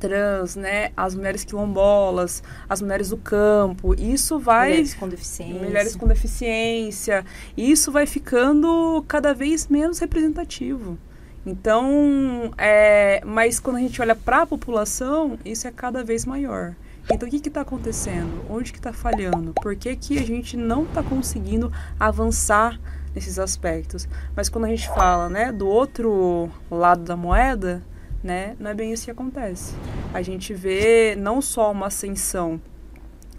[0.00, 5.62] trans, né, as mulheres quilombolas, as mulheres do campo, isso vai Mulheres com deficiência.
[5.62, 7.26] mulheres com deficiência.
[7.56, 10.96] Isso vai ficando cada vez menos representativo.
[11.44, 16.74] Então, é, mas quando a gente olha para a população, isso é cada vez maior.
[17.10, 18.44] Então, o que está acontecendo?
[18.50, 19.54] Onde que está falhando?
[19.54, 22.78] Por que, que a gente não está conseguindo avançar
[23.14, 24.06] nesses aspectos?
[24.36, 27.82] Mas quando a gente fala né, do outro lado da moeda,
[28.22, 29.74] né, não é bem isso que acontece.
[30.12, 32.60] A gente vê não só uma ascensão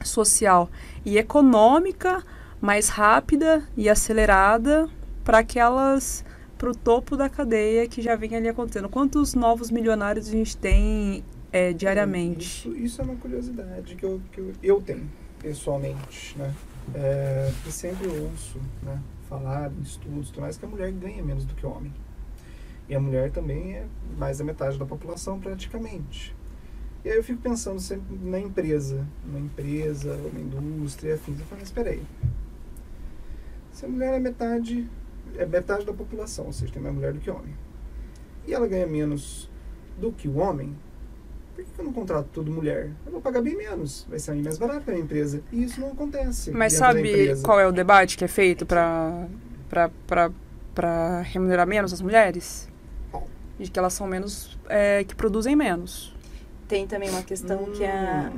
[0.04, 0.68] social
[1.06, 2.24] e econômica
[2.60, 4.90] mais rápida e acelerada
[5.24, 6.26] para aquelas
[6.58, 8.90] para o topo da cadeia que já vem ali acontecendo.
[8.90, 12.68] Quantos novos milionários a gente tem é, diariamente?
[12.68, 15.10] Isso, isso é uma curiosidade que eu, que eu, eu tenho,
[15.41, 16.54] pessoalmente, né?
[16.93, 21.45] É, e sempre ouço né, falar em estudos, tudo mais, que a mulher ganha menos
[21.45, 21.93] do que o homem.
[22.88, 23.86] E a mulher também é
[24.18, 26.36] mais da metade da população, praticamente.
[27.06, 31.39] E aí eu fico pensando sempre na empresa, na empresa, na indústria, afins.
[31.39, 32.04] Eu falo, mas espera aí.
[33.72, 34.89] Se a mulher é metade,
[35.38, 37.56] é metade da população, ou seja, tem mais mulher do que homem.
[38.47, 39.50] E ela ganha menos
[39.97, 40.76] do que o homem,
[41.64, 42.89] por que eu não contrato tudo mulher?
[43.05, 45.41] Eu vou pagar bem menos, vai ser mais barato para a empresa.
[45.51, 46.51] E isso não acontece.
[46.51, 49.28] Mas sabe qual é o debate que é feito para
[50.76, 52.68] para remunerar menos as mulheres?
[53.60, 56.16] De que elas são menos, é, que produzem menos.
[56.68, 58.32] Tem também uma questão que a.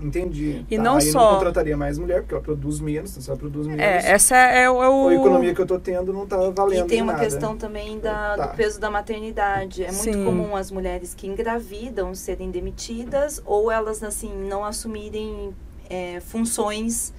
[0.00, 0.64] Entendi.
[0.70, 3.22] E Tá, não aí só- Eu não contrataria mais mulher, porque ela produz menos, então
[3.22, 3.82] se ela produz menos.
[3.82, 5.08] É, essa é, é o...
[5.08, 7.24] A economia que eu tô tendo não tá valendo E tem de uma nada.
[7.24, 8.46] questão também da, Tá.
[8.48, 9.82] do peso da maternidade.
[9.84, 10.24] É muito Sim.
[10.24, 15.54] comum as mulheres que engravidam serem demitidas ou elas, assim, não assumirem
[15.88, 17.14] é, funções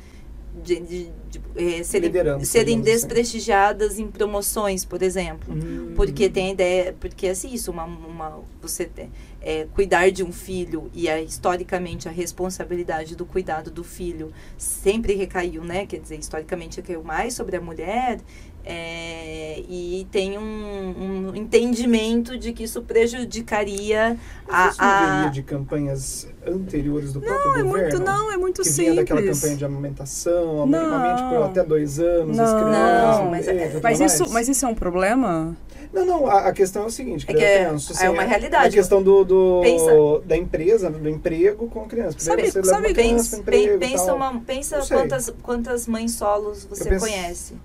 [0.63, 2.83] de, de- de, é, serem, Liderança, serem assim.
[2.83, 5.53] desprestigiadas em promoções, por exemplo.
[5.53, 5.93] Hum.
[5.95, 9.11] Porque tem a ideia, porque assim, isso, uma, uma, você tem,
[9.47, 15.13] é, cuidar de um filho e a, historicamente a responsabilidade do cuidado do filho sempre
[15.13, 15.85] recaiu, né?
[15.85, 18.19] Quer dizer, historicamente recaiu mais sobre a mulher
[18.65, 25.41] é, e tem um, um entendimento de que isso prejudicaria Mas isso a, a de
[25.43, 27.89] campanhas anteriores do próprio Não, é governo?
[27.89, 29.39] muito, não, é muito que vinha daquela simples.
[29.39, 32.59] campanha de amamentação, amamente por até dois anos, as Não.
[32.59, 33.19] crianças.
[33.19, 35.55] Não, mas é- Mas isso, mas isso é um problema?
[35.97, 37.95] Não, não, a, a questão é o seguinte, É que que eu é- penso, é
[37.95, 38.67] assim, uma a- realidade.
[38.67, 42.17] A questão do, do- da empresa, do emprego com a criança.
[42.19, 47.55] Sabe- você sabe pensa, emprego pensa, uma, pensa quantas, quantas mães solos você penso- conhece.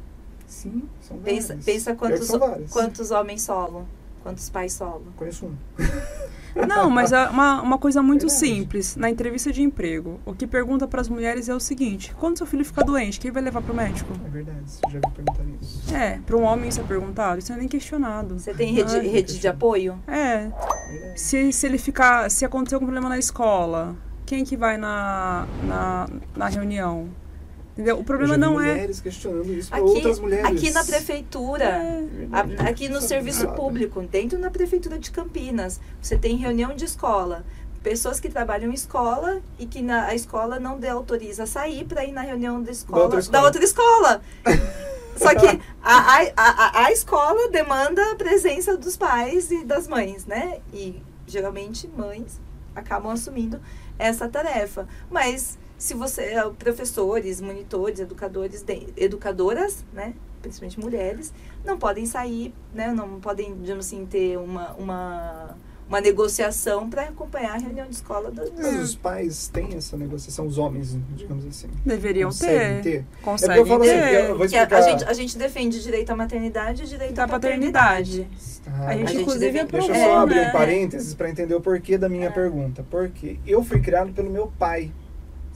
[0.47, 1.65] Sim, são Pensa, várias.
[1.65, 2.29] pensa que quantos,
[2.71, 3.87] quantos homens solo,
[4.23, 5.07] quantos pais solo.
[5.17, 5.55] Conheço um.
[6.69, 8.39] Não, mas é uma, uma coisa muito Verdade.
[8.47, 8.95] simples.
[8.95, 12.47] Na entrevista de emprego, o que pergunta para as mulheres é o seguinte: quando seu
[12.47, 14.13] filho ficar doente, quem vai levar para o médico?
[14.27, 15.95] É verdade, você já me perguntar isso.
[15.95, 18.39] É, para um homem isso é perguntado, isso não é nem questionado.
[18.39, 19.99] Você tem rede, Ah, rede de apoio?
[20.07, 20.51] É,
[20.91, 21.21] Verdade.
[21.21, 23.97] se, se ele ficar, se acontecer algum problema na escola,
[24.27, 26.07] quem que vai na, na,
[26.37, 27.09] na reunião?
[27.73, 27.99] Entendeu?
[27.99, 28.73] O problema não é.
[28.73, 30.45] mulheres questionando isso Aqui, outras mulheres.
[30.45, 33.57] aqui na prefeitura, É, a- aqui no serviço bizarro.
[33.57, 37.45] público, dentro da prefeitura de Campinas, você tem reunião de escola.
[37.83, 41.85] Pessoas que trabalham em escola e que na, a escola não dê autoriza a sair
[41.85, 43.45] para ir na reunião da escola, outra escola.
[43.45, 44.23] outra escola.
[45.17, 45.47] Só que
[45.83, 50.59] a, a, a, a escola demanda a presença dos pais e das mães, né?
[50.73, 52.41] E geralmente mães
[52.75, 53.61] acabam assumindo
[53.99, 54.87] essa tarefa.
[55.11, 60.15] Mas se você, é professores, monitores, educadores, de, educadoras, né?
[60.41, 61.33] Principalmente mulheres,
[61.65, 62.93] não podem sair, né?
[62.93, 65.57] Não podem, digamos assim, ter uma, uma
[65.89, 70.47] uma negociação para acompanhar a reunião de escola das Mas os pais têm essa negociação,
[70.47, 71.69] os homens, digamos assim.
[71.85, 72.83] Deveriam Conseguem ter.
[72.83, 73.05] ter.
[73.21, 74.31] Conseguem É porque eu falo assim, ter.
[74.31, 74.77] eu vou explicar.
[74.79, 78.23] a gente, a gente defende direito à maternidade e direito Da à paternidade.
[78.23, 78.63] paternidade.
[78.69, 80.49] Ah, A gente, A gente inclusive, deve- Deixa eu só abrir né?
[80.49, 82.31] um parênteses para entender o porquê da minha É.
[82.31, 82.87] pergunta.
[82.89, 84.91] Porque eu fui criado pelo meu pai,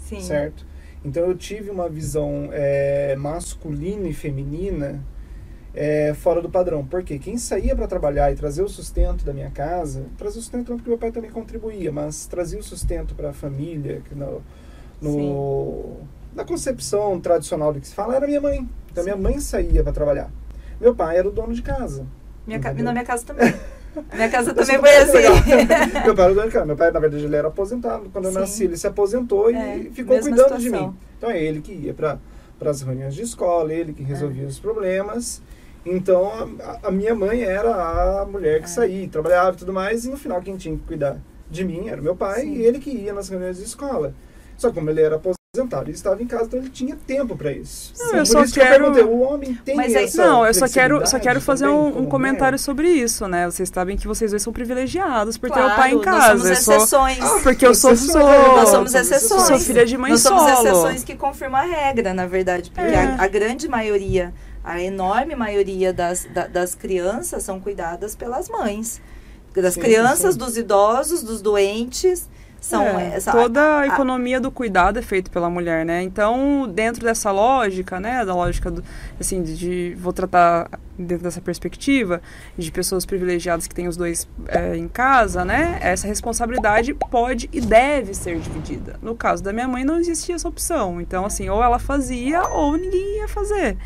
[0.08, 0.20] Sim.
[0.20, 0.64] certo?
[1.04, 5.02] Então eu tive uma visão é, masculina e feminina
[5.74, 6.84] é, fora do padrão.
[6.84, 10.70] Porque quem saía para trabalhar e trazer o sustento da minha casa, trazer o sustento
[10.70, 14.42] não porque meu pai também contribuía, mas trazia o sustento para a família, que no,
[15.00, 15.96] no-
[16.34, 18.68] na concepção tradicional do que se fala, era minha mãe.
[18.90, 20.30] Então minha mãe saía para trabalhar.
[20.80, 22.06] Meu pai era o dono de casa.
[22.46, 23.52] Minha ca- na minha casa também.
[24.14, 25.18] minha casa também foi assim.
[26.04, 26.66] meu pai era dono de casa.
[26.66, 28.08] Meu pai, na verdade, ele era aposentado.
[28.12, 28.38] Quando eu Sim.
[28.38, 30.88] nasci, ele se aposentou É, e ficou cuidando de situação.
[30.90, 30.96] mim.
[31.18, 32.18] Então é ele que ia para
[32.60, 34.46] as reuniões de escola, ele que resolvia É.
[34.46, 35.42] os problemas.
[35.84, 36.30] Então
[36.82, 38.68] a, a minha mãe era a mulher que É.
[38.68, 41.16] saía, trabalhava e tudo mais, e no final quem tinha que cuidar
[41.48, 42.54] de mim era meu pai Sim.
[42.54, 44.12] e ele que ia nas reuniões de escola.
[44.58, 47.52] Só que como ele era aposentado, ele estava em casa, então ele tinha tempo para
[47.52, 47.92] isso.
[47.98, 50.26] Não, Sim, eu por só isso que eu quero- o homem tem Mas aí- essa
[50.26, 52.58] Não, eu só quero, só quero fazer também um, um como comentário mulher?
[52.58, 53.46] sobre isso, né?
[53.50, 56.28] Vocês sabem que vocês dois são privilegiados por ter o Claro, pai em Nós casa.
[56.38, 57.18] somos Eu sou- exceções.
[57.20, 58.22] Ah, porque eu sou, Exceções, sou,
[58.56, 59.42] Nós somos somos exceções.
[59.42, 60.68] sou filha de mãe Nós somos solo.
[60.68, 62.70] exceções que confirmam a regra, na verdade.
[62.70, 62.96] Porque É.
[63.04, 64.32] a, a grande maioria,
[64.64, 69.00] a enorme maioria das, da- das crianças são cuidadas pelas mães.
[69.54, 70.38] Das Sim, crianças, sim.
[70.38, 72.28] dos idosos, dos doentes.
[72.60, 76.02] São É, essa, toda a a- economia do cuidado é feita pela mulher, né?
[76.02, 78.82] Então, dentro dessa lógica, né, da lógica do,
[79.20, 82.20] assim, de, de- vou tratar dentro dessa perspectiva
[82.56, 85.78] de pessoas privilegiadas que têm os dois é, em casa, né?
[85.80, 88.98] Essa responsabilidade pode e deve ser dividida.
[89.00, 91.00] No caso da minha mãe, não existia essa opção.
[91.00, 93.76] Então, assim, ou ela fazia ou ninguém ia fazer.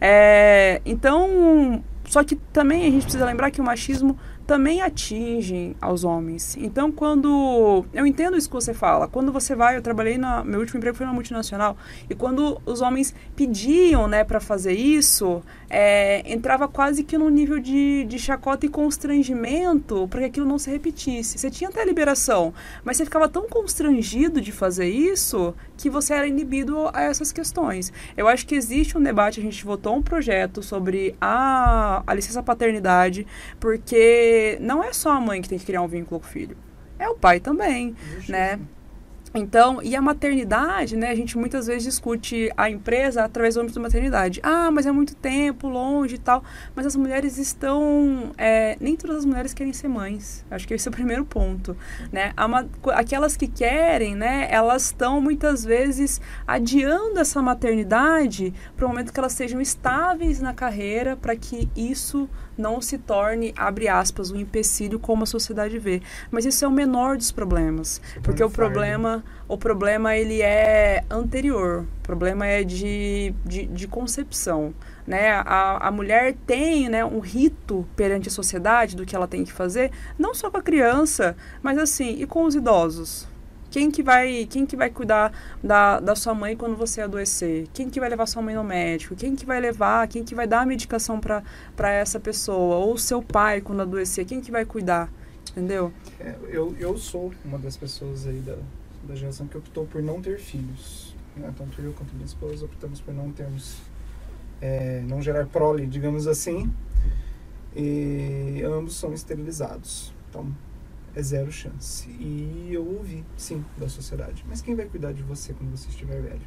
[0.00, 6.04] É, então, só que também a gente precisa lembrar que o machismo também atinge aos
[6.04, 6.56] homens.
[6.56, 7.84] Então, quando.
[7.92, 9.08] Eu entendo isso que você fala.
[9.08, 9.76] Quando você vai.
[9.76, 10.44] Eu trabalhei na.
[10.44, 11.76] Meu último emprego foi na multinacional.
[12.08, 15.42] E quando os homens pediam, né, para fazer isso,
[15.76, 20.56] é, entrava quase que num nível de, de chacota e constrangimento para que aquilo não
[20.56, 21.36] se repetisse.
[21.36, 22.54] Você tinha até a liberação,
[22.84, 27.92] mas você ficava tão constrangido de fazer isso que você era inibido a essas questões.
[28.16, 32.40] Eu acho que existe um debate, a gente votou um projeto sobre a, a licença
[32.40, 33.26] paternidade,
[33.58, 36.56] porque não é só a mãe que tem que criar um vínculo com o filho,
[37.00, 37.96] é o pai também,
[38.28, 38.60] né?
[39.36, 41.10] Então, e a maternidade, né?
[41.10, 44.38] A gente muitas vezes discute a empresa através do âmbito da maternidade.
[44.44, 46.44] Ah, mas é muito tempo, longe e tal.
[46.72, 48.32] Mas as mulheres estão.
[48.38, 50.44] é, nem todas as mulheres querem ser mães.
[50.48, 51.76] Acho que esse é o primeiro ponto.
[52.12, 52.32] Né?
[52.94, 54.46] Aquelas que querem, né?
[54.50, 60.54] Elas estão muitas vezes adiando essa maternidade para o momento que elas sejam estáveis na
[60.54, 66.00] carreira, para que isso não se torne, abre aspas, um empecilho como a sociedade vê.
[66.30, 68.00] Mas isso é o menor dos problemas.
[68.22, 68.72] Porque o fardo.
[68.72, 71.86] problema, o problema ele é anterior.
[72.00, 74.74] O problema é de, de, de concepção.
[75.06, 75.30] Né?
[75.30, 79.52] A, a mulher tem né, um rito perante a sociedade do que ela tem que
[79.52, 83.28] fazer, não só com a criança, mas assim, e com os idosos?
[83.74, 87.66] Quem que vai, quem que vai cuidar da, da sua mãe quando você adoecer?
[87.74, 89.16] Quem que vai levar sua mãe no médico?
[89.16, 92.76] Quem que vai levar, quem que vai dar a medicação para essa pessoa?
[92.76, 94.26] Ou seu pai quando adoecer?
[94.26, 95.12] Quem que vai cuidar?
[95.50, 95.92] Entendeu?
[96.20, 98.56] É, eu, eu sou uma das pessoas aí da,
[99.08, 101.12] da geração que optou por não ter filhos.
[101.36, 101.52] Né?
[101.58, 103.78] Tanto eu quanto minha esposa optamos por não termos,
[104.60, 106.72] é, não gerar prole, digamos assim.
[107.74, 110.14] E ambos são esterilizados.
[110.30, 110.46] Então
[111.16, 112.08] é zero chance.
[112.10, 114.44] E eu ouvi, sim, da sociedade.
[114.48, 116.40] Mas quem vai cuidar de você quando você estiver velho?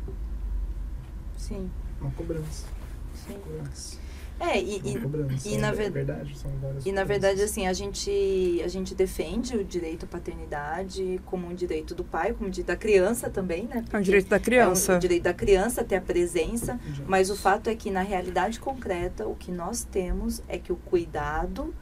[1.37, 1.69] Sim,
[2.01, 2.65] Uma cobrança.
[3.13, 3.33] sim.
[3.33, 3.97] Uma cobrança.
[4.39, 5.47] É, e, Uma e, cobrança.
[5.49, 8.93] e é na ver- verdade, são várias E na verdade, assim, a gente, a gente
[8.93, 13.31] defende o direito à paternidade como um direito do pai, como um direito da criança
[13.31, 13.77] também, né?
[13.77, 14.93] É o Porque direito da É criança.
[14.93, 18.59] um, o direito da criança ter a presença, mas o fato é que na realidade
[18.59, 21.73] concreta o que nós temos é que o cuidado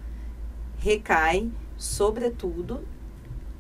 [0.78, 2.84] recai, sobretudo,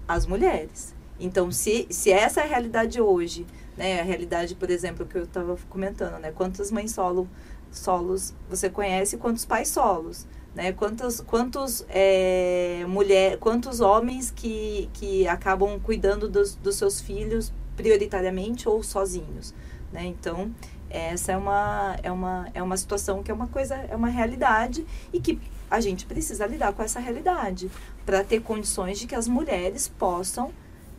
[0.07, 0.93] às mulheres.
[1.19, 3.45] Então, se, se essa é a realidade hoje,
[3.77, 7.27] né, a realidade, por exemplo, que eu estava comentando, né, quantas mães solo,
[7.71, 15.27] solos você conhece, quantos pais solos, né, quantos, quantos é, mulher, quantos homens que, que
[15.27, 19.53] acabam cuidando dos, dos seus filhos prioritariamente ou sozinhos,
[19.91, 20.51] né, então
[20.95, 24.85] essa é uma, é, uma, é uma situação que é uma coisa, é uma realidade
[25.11, 25.39] e que
[25.69, 27.69] a gente precisa lidar com essa realidade
[28.05, 30.53] para ter condições de que as mulheres possam,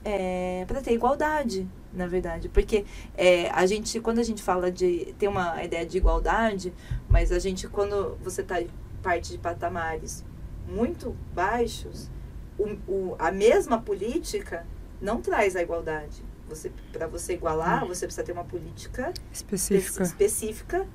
[0.05, 2.49] é, para ter igualdade, na verdade.
[2.49, 2.85] Porque
[3.17, 5.15] é, a gente, quando a gente fala de.
[5.19, 6.73] tem uma ideia de igualdade,
[7.09, 8.63] mas a gente, quando você está
[9.03, 10.25] parte de patamares
[10.69, 12.11] muito baixos,
[12.59, 14.67] o, o, a mesma política
[15.01, 16.25] não traz a igualdade.
[16.49, 17.89] Você, para você igualar, hum.
[17.89, 20.03] você precisa ter uma política específica.
[20.03, 20.87] específica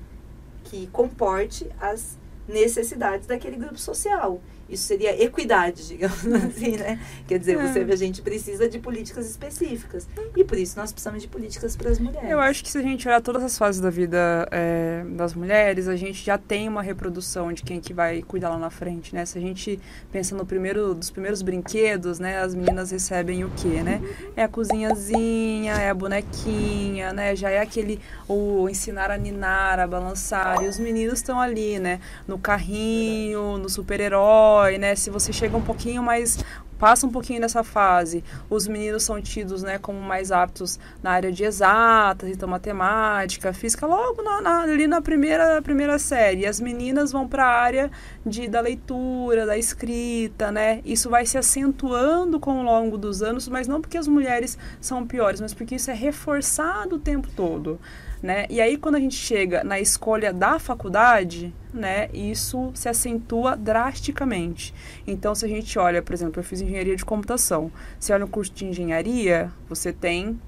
[0.64, 4.40] que comporte as necessidades daquele grupo social.
[4.72, 6.98] Isso seria equidade, digamos assim, né?
[7.28, 7.66] Quer dizer, é.
[7.66, 10.08] você, a gente precisa de políticas específicas.
[10.34, 12.30] E por isso nós precisamos de políticas para as mulheres.
[12.30, 15.88] Eu acho que se a gente olhar todas as fases da vida é, das mulheres,
[15.88, 19.26] a gente já tem uma reprodução de quem que vai cuidar lá na frente, né?
[19.26, 19.78] Se a gente
[20.10, 22.38] pensa no primeiro, dos primeiros brinquedos, né?
[22.38, 24.00] As meninas recebem o quê, né?
[24.34, 27.36] É a cozinhazinha, é a bonequinha, né?
[27.36, 30.62] Já é aquele, o ensinar a ninar, a balançar.
[30.62, 32.00] E os meninos estão ali, né?
[32.26, 34.94] No carrinho, no super-herói, né?
[34.94, 36.38] Se você chega um pouquinho mais
[36.82, 41.30] passa um pouquinho dessa fase, os meninos são tidos né, como mais aptos na área
[41.30, 46.40] de exatas, então matemática, física, logo na, na, ali na primeira, primeira série.
[46.40, 47.88] E as meninas vão para a área
[48.24, 50.80] de, da leitura, da escrita, né?
[50.84, 55.06] Isso vai se acentuando com o longo dos anos, mas não porque as mulheres são
[55.06, 57.80] piores, mas porque isso é reforçado o tempo todo.
[58.22, 58.46] Né?
[58.48, 64.72] E aí, quando a gente chega na escolha da faculdade, né, isso se acentua drasticamente.
[65.04, 67.72] Então, se a gente olha, por exemplo, eu fiz engenharia de computação.
[67.98, 70.38] Se olha o curso de engenharia, você tem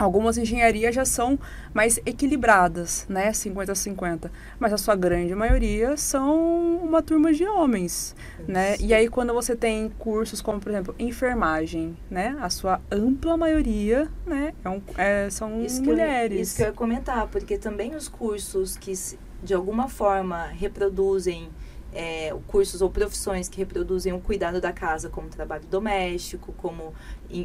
[0.00, 1.38] Algumas engenharias já são
[1.74, 3.30] mais equilibradas, né?
[3.30, 4.32] 50 a 50.
[4.58, 8.16] Mas a sua grande maioria são uma turma de homens,
[8.48, 8.76] né?
[8.80, 12.34] E aí quando você tem cursos como, por exemplo, enfermagem, né?
[12.40, 14.54] A sua ampla maioria, né?
[14.64, 16.34] É um, é, são isso mulheres.
[16.34, 18.94] Eu, isso que eu ia comentar, porque também os cursos que
[19.42, 21.50] de alguma forma reproduzem
[21.92, 26.94] é, cursos ou profissões que reproduzem o cuidado da casa, como trabalho doméstico, como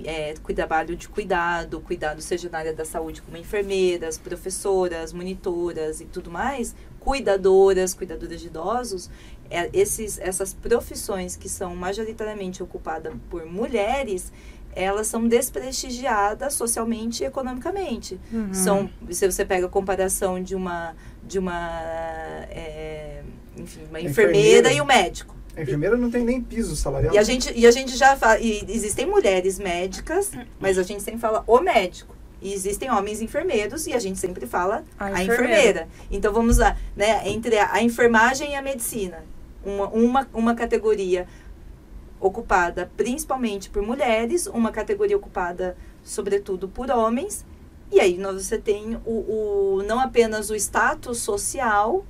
[0.06, 6.06] é, trabalho de cuidado, cuidado seja na área da saúde, como enfermeiras, professoras, monitoras e
[6.06, 9.10] tudo mais, cuidadoras, cuidadoras de idosos,
[9.50, 14.32] é, esses, essas profissões que são majoritariamente ocupadas por mulheres,
[14.76, 18.20] elas são desprestigiadas socialmente e economicamente.
[18.32, 18.54] Uhum.
[18.54, 21.72] São, se você pega a comparação de uma, de uma
[22.50, 23.24] é,
[23.58, 25.36] enfim, uma enfermeira, enfermeira, e o médico.
[25.56, 27.14] A enfermeira não tem nem piso salarial.
[27.14, 31.02] E a gente, e a gente já fala, e existem mulheres médicas, mas a gente
[31.02, 32.16] sempre fala o médico.
[32.42, 35.34] E existem homens enfermeiros e a gente sempre fala a, a enfermeira.
[35.34, 35.88] enfermeira.
[36.12, 39.24] Então vamos lá, né, entre a, a enfermagem e a medicina.
[39.64, 41.26] Uma, uma, uma categoria
[42.20, 47.46] ocupada principalmente por mulheres, uma categoria ocupada sobretudo por homens.
[47.92, 52.06] E aí você tem o, o não apenas o status social,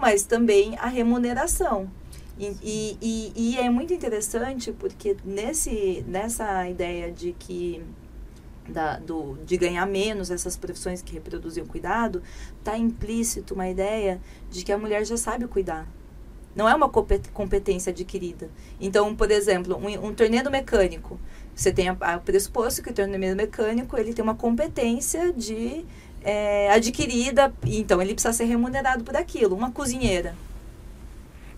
[0.00, 1.90] mas também a remuneração.
[2.38, 7.82] E, e, e, é muito interessante porque nesse, nessa ideia de que
[8.66, 12.22] da, do, de ganhar menos essas profissões que reproduzem o cuidado,
[12.58, 14.20] está implícito uma ideia
[14.50, 15.86] de que a mulher já sabe cuidar.
[16.54, 18.50] Não é uma competência adquirida.
[18.80, 21.20] Então, por exemplo, um, um torneio mecânico.
[21.54, 25.84] Você tem o pressuposto que o torneio mecânico ele tem uma competência de
[26.22, 29.56] é, adquirida, então ele precisa ser remunerado por aquilo.
[29.56, 30.34] Uma cozinheira.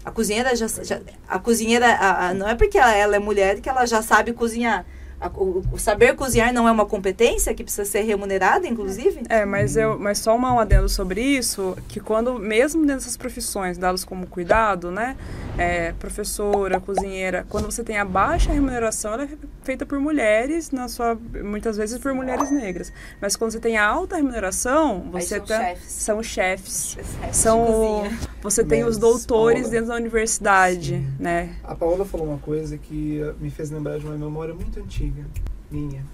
[0.05, 3.61] A cozinheira já, já a cozinheira a, a, não é porque ela, ela, é mulher
[3.61, 4.85] que ela já sabe cozinhar.
[5.21, 9.23] A, o, o, saber cozinhar não é uma competência que precisa ser remunerada, inclusive?
[9.29, 14.05] É, mas eu, mas só um adendo sobre isso, que quando mesmo dessas profissões dadas
[14.05, 15.17] como cuidado, né,
[15.59, 19.29] é, professora, cozinheira, quando você tem a baixa remuneração, ela é
[19.63, 22.93] feita por mulheres, na sua, muitas vezes por mulheres negras.
[23.21, 25.93] Mas quando você tem a alta remuneração, você são, tá, chefes.
[25.93, 26.99] são chefes.
[27.33, 28.05] São
[28.43, 31.15] você tem Mas, os doutores Paola, dentro da universidade, sim.
[31.19, 31.57] né?
[31.63, 35.25] A Paola falou uma coisa que me fez lembrar de uma memória muito antiga
[35.71, 36.05] minha,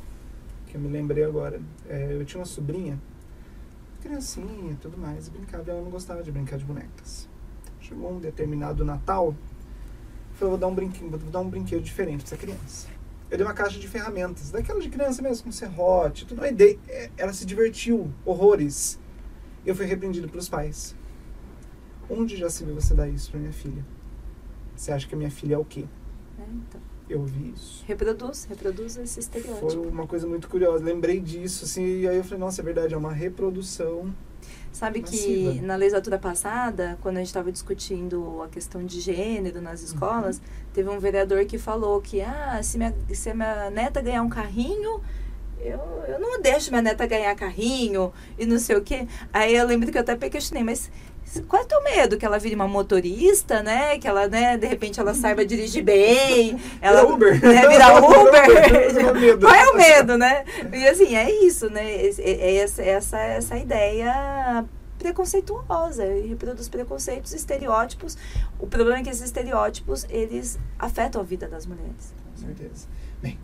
[0.67, 1.61] que eu me lembrei agora.
[1.89, 2.99] É, eu tinha uma sobrinha,
[4.03, 7.29] criancinha e tudo mais, brincava, e ela não gostava de brincar de bonecas.
[7.89, 9.35] Chegou um determinado Natal,
[10.35, 12.87] falou, vou dar um brinquedo, vou dar um brinquedo diferente para essa criança.
[13.31, 16.43] Eu dei uma caixa de ferramentas, daquela de criança mesmo, com serrote, tudo.
[16.43, 18.99] Aí dei, é, ela se divertiu, horrores.
[19.65, 20.95] Eu fui repreendido pelos pais.
[22.11, 23.85] Onde já se viu você dar isso para minha filha?
[24.77, 25.87] Você acha que a minha filha é o quê?
[26.39, 26.81] É, então.
[27.09, 27.85] Eu vi isso.
[27.87, 29.71] Reproduz, reproduz esse estereótipo.
[29.71, 30.85] Foi uma coisa muito curiosa.
[30.85, 34.15] Lembrei disso, assim, e aí eu falei, nossa, é verdade, é uma reprodução
[34.79, 39.83] Sabe que na legislatura passada, quando a gente estava discutindo a questão de gênero nas
[39.83, 40.43] escolas, uhum.
[40.73, 44.29] teve um vereador que falou que ah, se minha, se a minha neta ganhar um
[44.29, 45.01] carrinho,
[45.59, 49.09] eu, eu não deixo minha neta ganhar carrinho e não sei o quê.
[49.33, 50.89] Aí eu lembro que eu até questionei, mas
[51.49, 52.17] qual é o teu medo?
[52.17, 53.99] Que ela vire uma motorista, né?
[53.99, 56.59] Que ela, né, de repente ela saiba dirigir bem.
[56.81, 57.41] Ela, Vira Uber.
[57.43, 59.39] Né, virar Vira Uber.
[59.41, 60.45] qual é o medo, né?
[60.73, 61.85] E assim, é isso, né?
[61.85, 64.65] É, é essa, essa, essa ideia
[64.99, 68.17] preconceituosa e reproduz preconceitos, estereótipos.
[68.59, 72.13] O problema é que esses estereótipos, eles afetam a vida das mulheres.
[72.35, 72.87] Com certeza.
[73.23, 73.39] Bem,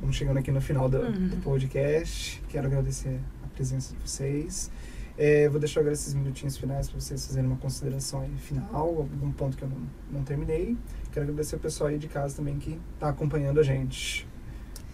[0.00, 1.28] vamos chegando aqui no final do, Uhum.
[1.28, 2.42] do podcast.
[2.48, 4.70] Quero agradecer a presença de vocês.
[5.16, 9.56] É, vou deixar agora esses minutinhos finais para vocês fazerem uma consideração final, algum ponto
[9.56, 9.78] que eu não,
[10.10, 10.76] não terminei.
[11.12, 14.26] Quero agradecer o pessoal aí de casa também que está acompanhando a gente.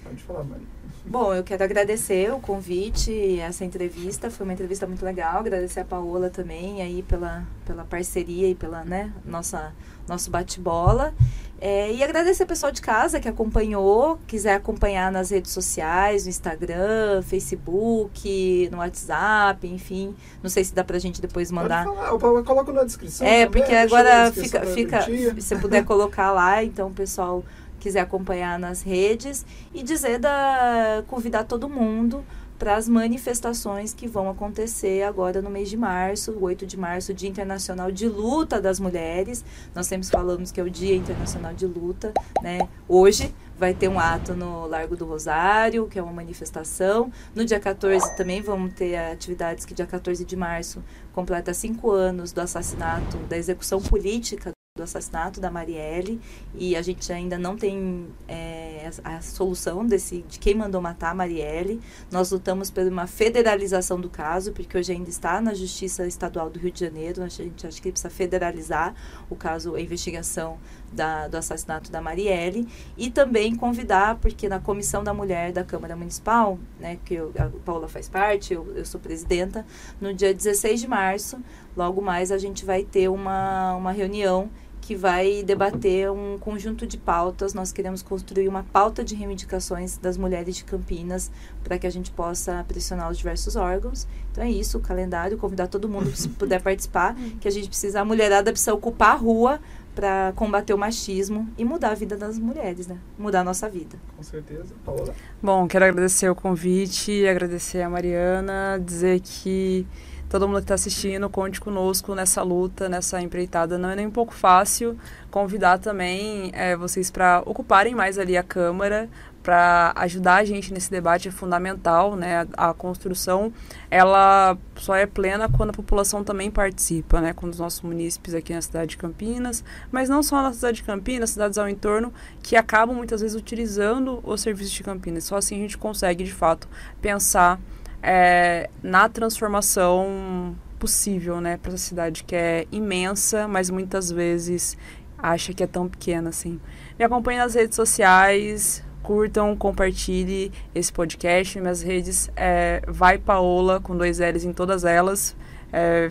[0.02, 0.66] Pode falar, Mari.
[1.04, 5.38] Bom, eu quero agradecer o convite, essa entrevista, foi uma entrevista muito legal.
[5.38, 9.72] Agradecer a Paola também aí pela, pela parceria e pela, né, nossa,
[10.06, 11.14] nosso bate-bola.
[11.60, 16.30] É, e agradecer o pessoal de casa que acompanhou, quiser acompanhar nas redes sociais, no
[16.30, 20.14] Instagram, Facebook, no WhatsApp, enfim.
[20.40, 21.84] Não sei se dá pra gente depois mandar.
[21.84, 23.26] Pode falar, eu coloco na descrição.
[23.26, 25.04] É, também, porque agora fica, fica
[25.40, 27.44] se puder colocar lá, então o pessoal
[27.80, 32.24] quiser acompanhar nas redes e dizer da convidar todo mundo
[32.58, 37.14] para as manifestações que vão acontecer agora no mês de março, o 8 de março,
[37.14, 39.44] Dia Internacional de Luta das Mulheres.
[39.74, 42.68] Nós sempre falamos que é o Dia Internacional de Luta, né?
[42.88, 47.12] Hoje vai ter um ato no Largo do Rosário, que é uma manifestação.
[47.34, 50.82] No dia 14 também vamos ter atividades que dia 14 de março
[51.12, 56.20] completa cinco anos do assassinato, da execução política do assassinato da Marielle
[56.54, 61.10] e a gente ainda não tem é, a, a solução desse de quem mandou matar
[61.10, 61.80] a Marielle.
[62.10, 66.58] Nós lutamos por uma federalização do caso, porque hoje ainda está na Justiça Estadual do
[66.58, 67.22] Rio de Janeiro.
[67.22, 68.94] A gente acha que precisa federalizar
[69.28, 70.58] o caso, a investigação
[70.92, 72.66] da, do assassinato da Marielle
[72.96, 77.50] e também convidar, porque na Comissão da Mulher da Câmara Municipal, né, que eu, a
[77.64, 79.66] Paula faz parte, eu, eu sou presidenta,
[80.00, 81.38] no dia 16 de março,
[81.76, 84.48] logo mais a gente vai ter uma, uma reunião
[84.88, 87.52] que vai debater um conjunto de pautas.
[87.52, 91.30] Nós queremos construir uma pauta de reivindicações das mulheres de Campinas
[91.62, 94.08] para que a gente possa pressionar os diversos órgãos.
[94.32, 98.00] Então é isso, o calendário, convidar todo mundo se puder participar, que a gente precisa,
[98.00, 99.60] a mulherada precisa ocupar a rua
[99.94, 102.96] para combater o machismo e mudar a vida das mulheres, né?
[103.18, 103.98] Mudar a nossa vida.
[104.16, 104.74] Com certeza.
[104.86, 105.12] Paola.
[105.42, 109.86] Bom, quero agradecer o convite, agradecer a Mariana, dizer que
[110.28, 113.78] todo mundo que está assistindo, conte conosco nessa luta, nessa empreitada.
[113.78, 114.98] Não é nem um pouco fácil.
[115.30, 119.08] Convidar também é, vocês para ocuparem mais ali a Câmara,
[119.42, 122.46] para ajudar a gente nesse debate é fundamental, né?
[122.54, 123.50] A, a, construção,
[123.90, 127.32] ela só é plena quando a população também participa, né?
[127.32, 130.82] Com os nossos munícipes aqui na cidade de Campinas, mas não só na cidade de
[130.82, 132.12] Campinas, cidades ao entorno
[132.42, 135.24] que acabam muitas vezes utilizando os serviços de Campinas.
[135.24, 136.68] Só assim a gente consegue, de fato,
[137.00, 137.58] pensar
[138.02, 144.76] é, na transformação possível, né, para essa cidade que é imensa, mas muitas vezes
[145.18, 146.60] acha que é tão pequena assim.
[146.98, 151.60] Me acompanhe nas redes sociais, curtam, compartilhe esse podcast.
[151.60, 155.36] Minhas redes é Vai Paola, com dois L's em todas elas.
[155.72, 156.10] É,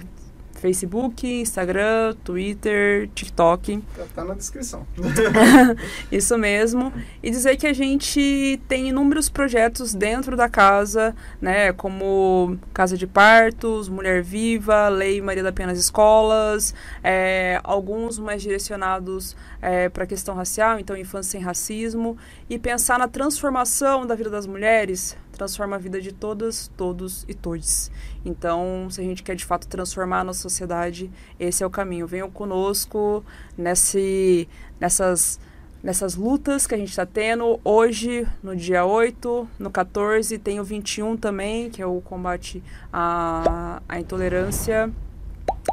[0.57, 3.81] Facebook, Instagram, Twitter, TikTok.
[4.15, 4.85] Tá na descrição.
[6.11, 6.91] Isso mesmo.
[7.21, 11.71] E dizer que a gente tem inúmeros projetos dentro da casa, né?
[11.73, 18.41] Como Casa de Partos, Mulher Viva, Lei Maria da Penha nas escolas, é, alguns mais
[18.41, 22.17] direcionados é, para a questão racial, então infância sem racismo.
[22.49, 27.33] E pensar na transformação da vida das mulheres transforma a vida de todas, todos e
[27.33, 27.91] todes.
[28.25, 32.07] Então, se a gente quer de fato transformar a nossa sociedade, esse é o caminho.
[32.07, 33.23] Venham conosco
[33.57, 35.39] nesse, nessas,
[35.83, 37.59] nessas lutas que a gente está tendo.
[37.63, 43.81] Hoje, no dia 8, no 14, tem o 21 também, que é o combate à,
[43.87, 44.91] à intolerância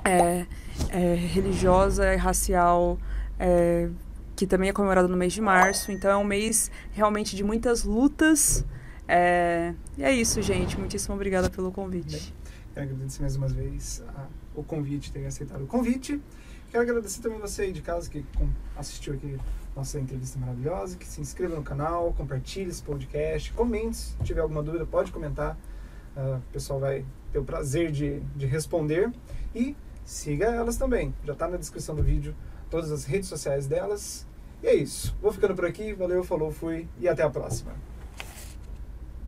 [0.04, 0.46] é,
[0.90, 2.98] é, religiosa e racial.
[3.38, 3.88] É,
[4.36, 7.84] que também é comemorado no mês de março, então é um mês realmente de muitas
[7.84, 8.64] lutas,
[9.07, 10.78] é, e é isso, gente.
[10.78, 12.34] Muitíssimo obrigada pelo convite.
[12.72, 16.20] Quero agradecer mais uma vez a, o convite, ter aceitado o convite.
[16.70, 18.24] Quero agradecer também você aí de casa que
[18.76, 19.38] assistiu aqui
[19.76, 24.62] nossa entrevista maravilhosa, que se inscreva no canal, compartilhe esse podcast, comente, se tiver alguma
[24.62, 25.59] dúvida pode comentar.
[26.16, 29.12] Uh, o pessoal vai ter o prazer de, de responder.
[29.55, 31.14] E siga elas também.
[31.24, 32.34] Já está na descrição do vídeo
[32.70, 34.26] todas as redes sociais delas.
[34.62, 35.16] E é isso.
[35.20, 35.92] Vou ficando por aqui.
[35.92, 37.72] Valeu, falou, fui e até a próxima.